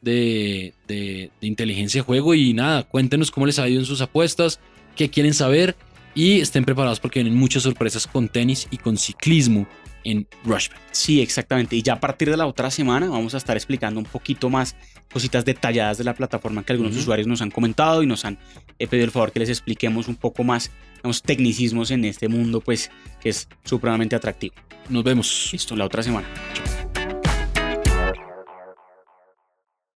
de, 0.00 0.74
de- 0.88 1.30
de 1.40 1.46
inteligencia 1.46 2.00
de 2.00 2.04
juego 2.06 2.34
y 2.34 2.52
nada, 2.54 2.82
cuéntenos 2.84 3.30
cómo 3.30 3.46
les 3.46 3.58
ha 3.58 3.68
ido 3.68 3.80
en 3.80 3.86
sus 3.86 4.00
apuestas, 4.00 4.60
qué 4.94 5.10
quieren 5.10 5.34
saber 5.34 5.76
y 6.14 6.40
estén 6.40 6.64
preparados 6.64 7.00
porque 7.00 7.20
vienen 7.20 7.38
muchas 7.38 7.64
sorpresas 7.64 8.06
con 8.06 8.28
tenis 8.28 8.68
y 8.70 8.78
con 8.78 8.96
ciclismo 8.96 9.66
en 10.04 10.28
Rushbet. 10.44 10.78
Sí, 10.92 11.20
exactamente. 11.20 11.76
Y 11.76 11.82
ya 11.82 11.94
a 11.94 12.00
partir 12.00 12.30
de 12.30 12.36
la 12.36 12.46
otra 12.46 12.70
semana 12.70 13.08
vamos 13.08 13.34
a 13.34 13.38
estar 13.38 13.56
explicando 13.56 13.98
un 13.98 14.06
poquito 14.06 14.50
más 14.50 14.76
cositas 15.12 15.44
detalladas 15.44 15.98
de 15.98 16.04
la 16.04 16.14
plataforma 16.14 16.64
que 16.64 16.72
algunos 16.72 16.96
usuarios 16.96 17.26
nos 17.26 17.40
han 17.42 17.50
comentado 17.50 18.02
y 18.02 18.06
nos 18.06 18.24
han 18.24 18.38
eh, 18.78 18.86
pedido 18.86 19.06
el 19.06 19.10
favor 19.10 19.32
que 19.32 19.40
les 19.40 19.48
expliquemos 19.48 20.08
un 20.08 20.16
poco 20.16 20.44
más 20.44 20.70
los 21.02 21.22
tecnicismos 21.22 21.90
en 21.90 22.04
este 22.04 22.28
mundo, 22.28 22.60
pues 22.60 22.90
que 23.20 23.30
es 23.30 23.48
supremamente 23.64 24.14
atractivo. 24.14 24.54
Nos 24.88 25.04
vemos. 25.04 25.50
Listo, 25.52 25.74
la 25.74 25.86
otra 25.86 26.02
semana. 26.02 26.26
Chao. 26.52 26.73